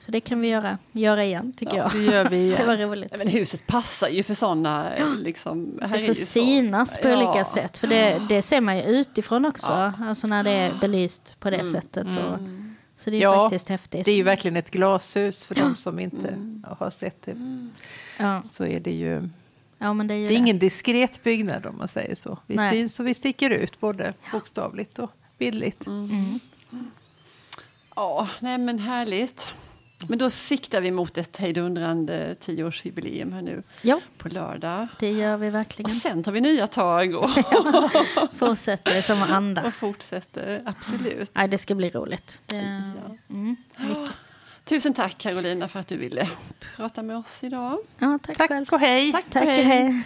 Så 0.00 0.10
det 0.10 0.20
kan 0.20 0.40
vi 0.40 0.48
göra, 0.48 0.78
göra 0.92 1.24
igen 1.24 1.52
tycker 1.56 1.76
jag. 1.76 1.90
Det 1.92 2.02
gör 2.02 2.28
vi 2.30 2.50
Det 2.58 2.64
var 2.66 2.74
igen. 2.76 2.88
roligt. 2.90 3.14
Men 3.18 3.28
huset 3.28 3.66
passar 3.66 4.08
ju 4.08 4.22
för 4.22 4.34
sådana... 4.34 4.90
Liksom, 5.18 5.78
här 5.82 5.98
Det 5.98 6.06
får 6.06 6.14
så- 6.14 6.24
synas 6.26 6.98
på 6.98 7.08
Ja. 7.08 7.16
olika 7.16 7.44
sätt. 7.44 7.78
För 7.78 7.86
det, 7.86 8.22
det 8.28 8.42
ser 8.42 8.60
man 8.60 8.76
ju 8.76 8.82
utifrån 8.82 9.44
också. 9.44 9.92
Alltså 10.00 10.26
när 10.26 10.44
det 10.44 10.50
är 10.50 10.74
belyst 10.80 11.40
på 11.40 11.50
det 11.50 11.64
sättet. 11.64 12.06
Och, 12.06 12.38
så 12.96 13.10
det 13.10 13.16
är 13.16 13.20
Ja, 13.20 13.44
faktiskt 13.44 13.68
häftigt. 13.68 14.04
Det 14.04 14.10
är 14.10 14.16
ju 14.16 14.22
verkligen 14.22 14.56
ett 14.56 14.70
glashus 14.70 15.46
för 15.46 15.54
de 15.54 15.76
som 15.76 15.98
inte 16.00 16.34
har 16.64 16.90
sett 16.90 17.22
det. 17.22 17.34
ja. 18.18 18.42
Så 18.42 18.64
är 18.64 18.80
det 18.80 18.92
ju... 18.92 19.28
ja, 19.78 19.92
men 19.92 20.06
det 20.06 20.14
är 20.14 20.18
ju 20.18 20.28
Det 20.28 20.34
är 20.34 20.38
ingen 20.38 20.58
diskret 20.58 21.22
byggnad 21.22 21.66
om 21.66 21.78
man 21.78 21.88
säger 21.88 22.14
så. 22.14 22.38
Vi 22.46 22.56
Nej. 22.56 22.72
syns 22.72 23.00
och 23.00 23.06
vi 23.06 23.14
sticker 23.14 23.50
ut 23.50 23.80
både 23.80 24.14
bokstavligt 24.32 24.98
och 24.98 25.10
bildligt. 25.38 25.86
Mm. 25.86 26.40
Ja, 27.96 28.28
nej 28.40 28.58
men 28.58 28.78
härligt. 28.78 29.52
Men 30.08 30.18
då 30.18 30.30
siktar 30.30 30.80
vi 30.80 30.90
mot 30.90 31.18
ett 31.18 31.36
hejdundrande 31.36 32.34
tioårsjubileum 32.40 33.32
här 33.32 33.42
nu 33.42 33.62
Ja, 33.82 34.00
på 34.18 34.28
lördag. 34.28 34.86
det 34.98 35.10
gör 35.10 35.36
vi 35.36 35.48
Och 35.48 35.54
verkligen. 35.54 35.90
sen 35.90 36.22
tar 36.24 36.32
vi 36.32 36.40
nya 36.40 36.66
tag 36.66 37.14
och, 37.14 37.30
Fortsätter 38.38 39.02
samma 39.02 39.26
anda. 39.26 39.64
och 39.66 39.74
fortsätter. 39.74 40.62
Absolut. 40.66 41.30
Nej, 41.34 41.48
det 41.48 41.58
ska 41.58 41.74
bli 41.74 41.90
roligt. 41.90 42.42
Det, 42.46 42.56
Ja. 42.56 43.16
mm, 43.34 43.56
mycket. 43.78 44.14
Tusen 44.64 44.94
tack 44.94 45.18
Carolina 45.18 45.68
för 45.68 45.80
att 45.80 45.86
du 45.88 45.96
ville 45.96 46.28
prata 46.76 47.02
med 47.02 47.16
oss 47.16 47.44
idag. 47.44 47.78
Ja, 47.98 48.18
tack, 48.22 48.36
själv. 48.48 48.64
Tack 48.66 48.72
och 48.72 48.80
hej! 48.80 49.12
Tack, 49.12 49.24
hej. 49.34 50.02